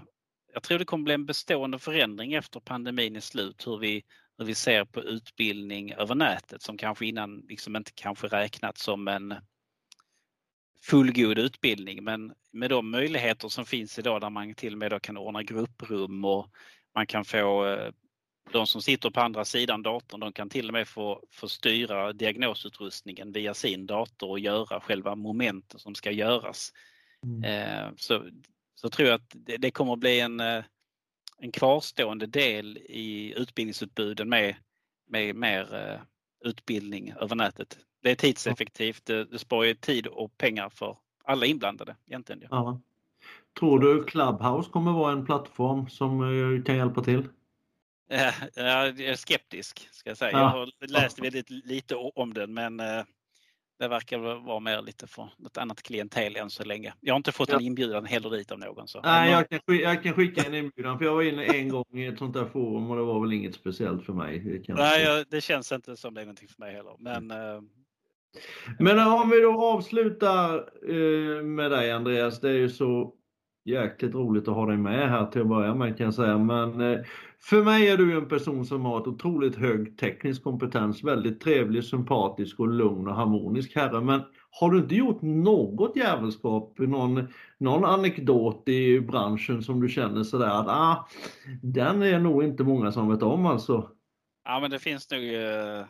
jag 0.52 0.62
tror 0.62 0.78
det 0.78 0.84
kommer 0.84 1.04
bli 1.04 1.14
en 1.14 1.26
bestående 1.26 1.78
förändring 1.78 2.34
efter 2.34 2.60
pandemin 2.60 3.16
är 3.16 3.20
slut, 3.20 3.66
hur 3.66 3.78
vi, 3.78 4.04
hur 4.38 4.44
vi 4.44 4.54
ser 4.54 4.84
på 4.84 5.02
utbildning 5.02 5.92
över 5.92 6.14
nätet 6.14 6.62
som 6.62 6.78
kanske 6.78 7.06
innan 7.06 7.38
liksom 7.48 7.76
inte 7.76 7.90
kanske 7.94 8.26
räknats 8.26 8.82
som 8.82 9.08
en 9.08 9.34
fullgod 10.82 11.38
utbildning 11.38 12.04
men 12.04 12.32
med 12.52 12.70
de 12.70 12.90
möjligheter 12.90 13.48
som 13.48 13.66
finns 13.66 13.98
idag 13.98 14.20
där 14.20 14.30
man 14.30 14.54
till 14.54 14.72
och 14.72 14.78
med 14.78 15.02
kan 15.02 15.16
ordna 15.16 15.42
grupprum 15.42 16.24
och 16.24 16.46
man 16.94 17.06
kan 17.06 17.24
få 17.24 17.66
eh, 17.66 17.90
de 18.52 18.66
som 18.66 18.82
sitter 18.82 19.10
på 19.10 19.20
andra 19.20 19.44
sidan 19.44 19.82
datorn, 19.82 20.20
de 20.20 20.32
kan 20.32 20.48
till 20.48 20.68
och 20.68 20.72
med 20.72 20.88
få, 20.88 21.22
få 21.32 21.48
styra 21.48 22.12
diagnosutrustningen 22.12 23.32
via 23.32 23.54
sin 23.54 23.86
dator 23.86 24.30
och 24.30 24.38
göra 24.38 24.80
själva 24.80 25.14
momenten 25.14 25.80
som 25.80 25.94
ska 25.94 26.10
göras. 26.10 26.72
Mm. 27.24 27.44
Eh, 27.44 27.92
så, 27.96 28.30
så 28.74 28.90
tror 28.90 29.08
jag 29.08 29.14
att 29.14 29.30
det, 29.34 29.56
det 29.56 29.70
kommer 29.70 29.92
att 29.92 29.98
bli 29.98 30.20
en, 30.20 30.40
eh, 30.40 30.64
en 31.38 31.52
kvarstående 31.52 32.26
del 32.26 32.76
i 32.76 33.34
utbildningsutbuden 33.36 34.28
med, 34.28 34.56
med 35.08 35.36
mer 35.36 36.00
utbildning 36.44 37.12
över 37.20 37.36
nätet 37.36 37.78
det 38.02 38.10
är 38.10 38.14
tidseffektivt, 38.14 39.06
det, 39.06 39.24
det 39.24 39.38
sparar 39.38 39.74
tid 39.74 40.06
och 40.06 40.38
pengar 40.38 40.68
för 40.68 40.96
alla 41.24 41.46
inblandade 41.46 41.96
egentligen. 42.06 42.42
Ja. 42.50 42.80
Tror 43.58 43.78
du 43.78 44.04
Clubhouse 44.04 44.70
kommer 44.70 44.92
vara 44.92 45.12
en 45.12 45.26
plattform 45.26 45.88
som 45.88 46.22
eh, 46.22 46.62
kan 46.64 46.76
hjälpa 46.76 47.04
till? 47.04 47.28
Jag 48.54 49.00
är 49.00 49.16
skeptisk 49.16 49.88
ska 49.92 50.10
jag 50.10 50.16
säga. 50.16 50.32
Ja. 50.32 50.38
Jag 50.38 50.48
har 50.48 50.88
läst 50.88 51.18
väldigt 51.18 51.50
lite 51.50 51.94
om 51.94 52.34
den 52.34 52.54
men 52.54 52.80
eh, 52.80 53.04
det 53.78 53.88
verkar 53.88 54.18
vara 54.38 54.60
mer 54.60 54.82
lite 54.82 55.06
för 55.06 55.28
något 55.36 55.56
annat 55.58 55.82
klientel 55.82 56.36
än 56.36 56.50
så 56.50 56.64
länge. 56.64 56.94
Jag 57.00 57.14
har 57.14 57.16
inte 57.16 57.32
fått 57.32 57.48
en 57.48 57.60
inbjudan 57.60 58.04
heller 58.04 58.30
dit 58.30 58.52
av 58.52 58.58
någon. 58.58 58.88
Så. 58.88 59.00
Nej, 59.00 59.30
jag 59.30 59.48
kan, 59.48 59.60
jag 59.78 60.02
kan 60.02 60.14
skicka 60.14 60.42
en 60.42 60.54
inbjudan 60.54 60.98
för 60.98 61.04
jag 61.04 61.14
var 61.14 61.22
inne 61.22 61.44
en 61.44 61.68
gång 61.68 61.84
i 61.92 62.06
ett 62.06 62.18
sånt 62.18 62.34
där 62.34 62.44
forum 62.44 62.90
och 62.90 62.96
det 62.96 63.02
var 63.02 63.20
väl 63.20 63.32
inget 63.32 63.54
speciellt 63.54 64.04
för 64.04 64.12
mig. 64.12 64.38
Det 64.38 64.74
Nej, 64.74 65.02
jag, 65.02 65.26
det 65.30 65.40
känns 65.40 65.72
inte 65.72 65.96
som 65.96 66.14
det 66.14 66.20
är 66.20 66.24
någonting 66.24 66.48
för 66.48 66.60
mig 66.60 66.74
heller. 66.74 66.96
Men 66.98 67.30
mm. 67.30 67.68
Men 68.78 68.98
om 68.98 69.30
vi 69.30 69.40
då 69.40 69.64
avslutar 69.64 70.54
eh, 70.88 71.42
med 71.42 71.70
dig 71.70 71.92
Andreas, 71.92 72.40
det 72.40 72.48
är 72.48 72.54
ju 72.54 72.68
så 72.68 73.12
jäkligt 73.66 74.14
roligt 74.14 74.48
att 74.48 74.54
ha 74.54 74.66
dig 74.66 74.76
med 74.76 75.10
här 75.10 75.26
till 75.26 75.40
att 75.40 75.48
börja 75.48 75.74
med 75.74 75.96
kan 75.96 76.04
jag 76.04 76.14
säga. 76.14 76.38
Men 76.38 76.80
eh, 76.80 76.98
för 77.40 77.62
mig 77.62 77.88
är 77.88 77.96
du 77.96 78.16
en 78.16 78.28
person 78.28 78.66
som 78.66 78.84
har 78.84 79.00
ett 79.00 79.06
otroligt 79.06 79.56
hög 79.56 79.98
teknisk 79.98 80.42
kompetens, 80.42 81.04
väldigt 81.04 81.40
trevlig, 81.40 81.84
sympatisk 81.84 82.60
och 82.60 82.68
lugn 82.68 83.08
och 83.08 83.14
harmonisk 83.14 83.76
herre. 83.76 84.00
Men 84.00 84.22
har 84.50 84.70
du 84.70 84.78
inte 84.78 84.94
gjort 84.94 85.22
något 85.22 85.96
jävelskap, 85.96 86.78
någon, 86.78 87.28
någon 87.58 87.84
anekdot 87.84 88.68
i 88.68 89.00
branschen 89.00 89.62
som 89.62 89.80
du 89.80 89.88
känner 89.88 90.22
sådär 90.22 90.60
att 90.60 90.68
ah, 90.68 91.08
den 91.62 92.02
är 92.02 92.18
nog 92.18 92.44
inte 92.44 92.62
många 92.62 92.92
som 92.92 93.10
vet 93.10 93.22
om 93.22 93.46
alltså? 93.46 93.90
Ja 94.44 94.60
men 94.60 94.70
det 94.70 94.78
finns 94.78 95.10
nog 95.10 95.20
eh, 95.20 95.80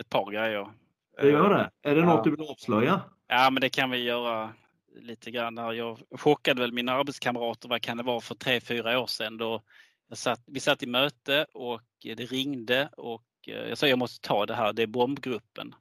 ett 0.00 0.10
par 0.10 0.32
grejer. 0.32 0.68
Det 1.16 1.30
gör 1.30 1.50
det? 1.50 1.90
Är 1.90 1.94
det 1.94 2.00
ja. 2.00 2.06
något 2.06 2.24
du 2.24 2.30
vill 2.30 2.48
avslöja? 2.48 3.02
Ja, 3.28 3.50
men 3.50 3.60
det 3.60 3.68
kan 3.68 3.90
vi 3.90 4.02
göra 4.02 4.52
lite 5.00 5.30
grann. 5.30 5.56
Jag 5.56 5.98
chockade 6.10 6.60
väl 6.60 6.72
mina 6.72 6.92
arbetskamrater, 6.92 7.68
vad 7.68 7.82
kan 7.82 7.96
det 7.96 8.02
vara, 8.02 8.20
för 8.20 8.34
tre, 8.34 8.60
fyra 8.60 9.00
år 9.00 9.06
sedan. 9.06 9.38
Då 9.38 9.62
jag 10.08 10.18
satt, 10.18 10.42
vi 10.46 10.60
satt 10.60 10.82
i 10.82 10.86
möte 10.86 11.46
och 11.54 11.80
det 12.02 12.32
ringde 12.32 12.88
och 12.96 13.24
eh, 13.46 13.68
jag 13.68 13.78
sa 13.78 13.86
jag 13.86 13.98
måste 13.98 14.28
ta 14.28 14.46
det 14.46 14.54
här, 14.54 14.72
det 14.72 14.82
är 14.82 14.86
bombgruppen. 14.86 15.74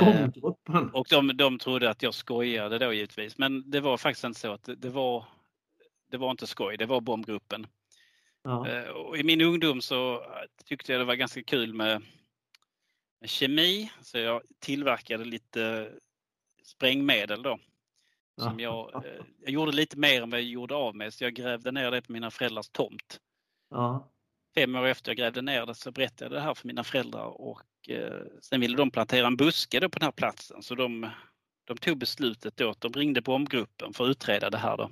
Bombgruppen? 0.00 0.74
Eh, 0.74 0.94
och 0.94 1.06
de, 1.10 1.36
de 1.36 1.58
trodde 1.58 1.90
att 1.90 2.02
jag 2.02 2.14
skojade 2.14 2.78
då 2.78 2.92
givetvis, 2.92 3.38
men 3.38 3.70
det 3.70 3.80
var 3.80 3.96
faktiskt 3.96 4.24
inte 4.24 4.40
så 4.40 4.52
att 4.52 4.64
det, 4.64 4.74
det 4.74 4.88
var 4.90 5.24
det 6.10 6.16
var 6.16 6.30
inte 6.30 6.46
skoj, 6.46 6.76
det 6.76 6.86
var 6.86 7.00
bombgruppen. 7.00 7.66
Ja. 8.42 8.68
Eh, 8.68 8.88
och 8.88 9.18
I 9.18 9.22
min 9.22 9.40
ungdom 9.40 9.80
så 9.80 10.22
tyckte 10.64 10.92
jag 10.92 11.00
det 11.00 11.04
var 11.04 11.14
ganska 11.14 11.42
kul 11.42 11.74
med 11.74 12.02
kemi, 13.24 13.90
så 14.02 14.18
jag 14.18 14.42
tillverkade 14.58 15.24
lite 15.24 15.90
sprängmedel 16.64 17.42
då. 17.42 17.58
Som 18.40 18.60
jag, 18.60 18.94
eh, 18.94 19.24
jag 19.40 19.50
gjorde 19.50 19.72
lite 19.72 19.98
mer 19.98 20.22
än 20.22 20.30
vad 20.30 20.40
jag 20.40 20.46
gjorde 20.46 20.74
av 20.74 20.96
med 20.96 21.14
så 21.14 21.24
jag 21.24 21.34
grävde 21.34 21.72
ner 21.72 21.90
det 21.90 22.02
på 22.02 22.12
mina 22.12 22.30
föräldrars 22.30 22.68
tomt. 22.68 23.20
Ja. 23.70 24.12
Fem 24.54 24.74
år 24.74 24.86
efter 24.86 25.10
jag 25.10 25.16
grävde 25.16 25.42
ner 25.42 25.66
det 25.66 25.74
så 25.74 25.92
berättade 25.92 26.24
jag 26.24 26.32
det 26.32 26.40
här 26.40 26.54
för 26.54 26.66
mina 26.66 26.84
föräldrar 26.84 27.26
och 27.40 27.62
eh, 27.88 28.22
sen 28.40 28.60
ville 28.60 28.76
de 28.76 28.90
plantera 28.90 29.26
en 29.26 29.36
buske 29.36 29.80
då 29.80 29.88
på 29.88 29.98
den 29.98 30.06
här 30.06 30.12
platsen 30.12 30.62
så 30.62 30.74
de, 30.74 31.10
de 31.64 31.76
tog 31.76 31.98
beslutet 31.98 32.56
då 32.56 32.70
att 32.70 32.80
de 32.80 32.92
ringde 32.92 33.22
bombgruppen 33.22 33.92
för 33.92 34.04
att 34.04 34.10
utreda 34.10 34.50
det 34.50 34.58
här. 34.58 34.76
Då. 34.76 34.90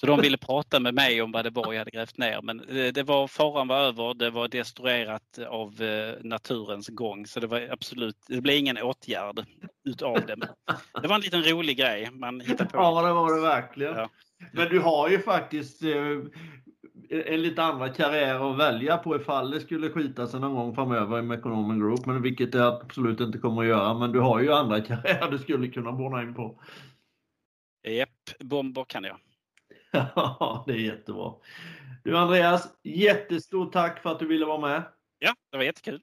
Så 0.00 0.06
de 0.06 0.20
ville 0.20 0.36
prata 0.36 0.80
med 0.80 0.94
mig 0.94 1.22
om 1.22 1.32
vad 1.32 1.44
det 1.44 1.50
var 1.50 1.72
jag 1.72 1.78
hade 1.78 1.90
grävt 1.90 2.18
ner 2.18 2.40
men 2.42 2.62
det 2.94 3.02
var, 3.02 3.26
faran 3.26 3.68
var 3.68 3.80
över, 3.80 4.14
det 4.14 4.30
var 4.30 4.48
destruerat 4.48 5.38
av 5.48 5.82
eh, 5.82 6.14
naturens 6.20 6.88
gång 6.88 7.26
så 7.26 7.40
det 7.40 7.46
var 7.46 7.68
absolut, 7.70 8.16
det 8.28 8.40
blev 8.40 8.56
ingen 8.56 8.78
åtgärd 8.78 9.46
utav 9.84 10.26
det. 10.26 10.36
Men 10.36 10.48
det 11.02 11.08
var 11.08 11.14
en 11.14 11.20
liten 11.20 11.42
rolig 11.42 11.76
grej 11.76 12.10
man 12.12 12.40
hittade 12.40 12.70
på. 12.70 12.78
Ja 12.78 13.02
det 13.02 13.12
var 13.12 13.34
det 13.34 13.40
verkligen. 13.40 13.96
Ja. 13.96 14.08
Men 14.52 14.68
du 14.68 14.80
har 14.80 15.08
ju 15.08 15.18
faktiskt 15.18 15.82
eh, 15.82 16.18
en 17.10 17.42
lite 17.42 17.62
andra 17.62 17.88
karriär 17.88 18.50
att 18.50 18.58
välja 18.58 18.96
på 18.96 19.16
ifall 19.16 19.50
det 19.50 19.60
skulle 19.60 19.90
skita 19.90 20.26
sig 20.26 20.40
någon 20.40 20.54
gång 20.54 20.74
framöver 20.74 21.22
med 21.22 21.38
Economic 21.38 21.78
Group, 21.78 22.06
men 22.06 22.22
vilket 22.22 22.52
det 22.52 22.66
absolut 22.66 23.20
inte 23.20 23.38
kommer 23.38 23.62
att 23.62 23.68
göra. 23.68 23.94
Men 23.94 24.12
du 24.12 24.20
har 24.20 24.40
ju 24.40 24.52
andra 24.52 24.80
karriärer 24.88 25.30
du 25.30 25.38
skulle 25.38 25.68
kunna 25.68 25.92
borra 25.92 26.22
in 26.22 26.34
på. 26.34 26.62
Japp, 27.88 28.38
bomber 28.40 28.84
kan 28.84 29.04
jag. 29.04 29.16
Ja, 29.90 30.64
det 30.66 30.72
är 30.72 30.76
jättebra. 30.76 31.34
Du 32.04 32.16
Andreas, 32.18 32.68
jättestort 32.82 33.72
tack 33.72 34.02
för 34.02 34.10
att 34.10 34.18
du 34.18 34.26
ville 34.26 34.46
vara 34.46 34.60
med. 34.60 34.82
Ja, 35.18 35.34
det 35.50 35.56
var 35.56 35.64
jättekul. 35.64 36.02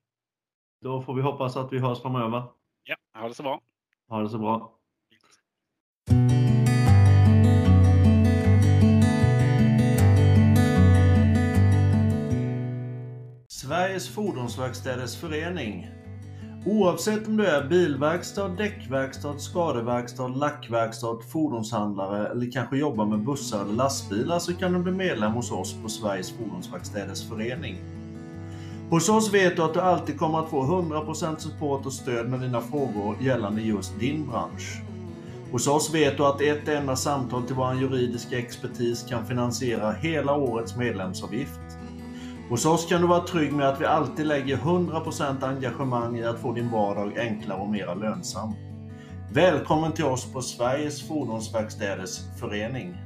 Då 0.81 1.01
får 1.01 1.13
vi 1.13 1.21
hoppas 1.21 1.57
att 1.57 1.73
vi 1.73 1.79
hörs 1.79 2.01
framöver. 2.01 2.43
Ja, 2.83 2.95
ha 3.19 3.27
det 3.27 3.33
så 3.33 3.43
bra. 3.43 3.61
Ha 4.09 4.21
det 4.21 4.29
så 4.29 4.37
bra. 4.37 4.71
Sveriges 13.47 14.15
Fordonsverkstäders 14.15 15.21
Förening. 15.21 15.87
Oavsett 16.67 17.27
om 17.27 17.37
du 17.37 17.45
är 17.45 17.67
bilverkstad, 17.67 18.47
däckverkstad, 18.47 19.39
skadeverkstad, 19.39 20.27
lackverkstad, 20.27 21.17
fordonshandlare 21.29 22.27
eller 22.27 22.51
kanske 22.51 22.77
jobbar 22.77 23.05
med 23.05 23.19
bussar 23.19 23.61
eller 23.61 23.73
lastbilar 23.73 24.39
så 24.39 24.53
kan 24.53 24.73
du 24.73 24.79
bli 24.79 24.91
medlem 24.91 25.31
hos 25.31 25.51
oss 25.51 25.75
på 25.83 25.89
Sveriges 25.89 26.31
Fordonsverkstäders 26.31 27.29
Förening. 27.29 27.75
Hos 28.89 29.09
oss 29.09 29.33
vet 29.33 29.55
du 29.55 29.61
att 29.61 29.73
du 29.73 29.79
alltid 29.79 30.19
kommer 30.19 30.39
att 30.39 30.49
få 30.49 30.63
100% 30.63 31.37
support 31.37 31.85
och 31.85 31.93
stöd 31.93 32.29
med 32.29 32.39
dina 32.39 32.61
frågor 32.61 33.17
gällande 33.21 33.61
just 33.61 33.99
din 33.99 34.27
bransch. 34.27 34.81
Hos 35.51 35.67
oss 35.67 35.93
vet 35.93 36.17
du 36.17 36.25
att 36.25 36.41
ett 36.41 36.67
enda 36.67 36.95
samtal 36.95 37.43
till 37.43 37.55
vår 37.55 37.73
juridiska 37.73 38.39
expertis 38.39 39.05
kan 39.09 39.25
finansiera 39.25 39.91
hela 39.91 40.35
årets 40.35 40.75
medlemsavgift. 40.75 41.74
Hos 42.49 42.65
oss 42.65 42.85
kan 42.85 43.01
du 43.01 43.07
vara 43.07 43.27
trygg 43.27 43.53
med 43.53 43.69
att 43.69 43.81
vi 43.81 43.85
alltid 43.85 44.25
lägger 44.25 44.57
100% 44.57 45.43
engagemang 45.43 46.17
i 46.17 46.25
att 46.25 46.39
få 46.39 46.53
din 46.53 46.71
vardag 46.71 47.17
enklare 47.17 47.61
och 47.61 47.69
mer 47.69 47.95
lönsam. 47.95 48.53
Välkommen 49.31 49.91
till 49.91 50.05
oss 50.05 50.33
på 50.33 50.41
Sveriges 50.41 51.07
Fordonsverkstäders 51.07 52.19
Förening. 52.39 52.97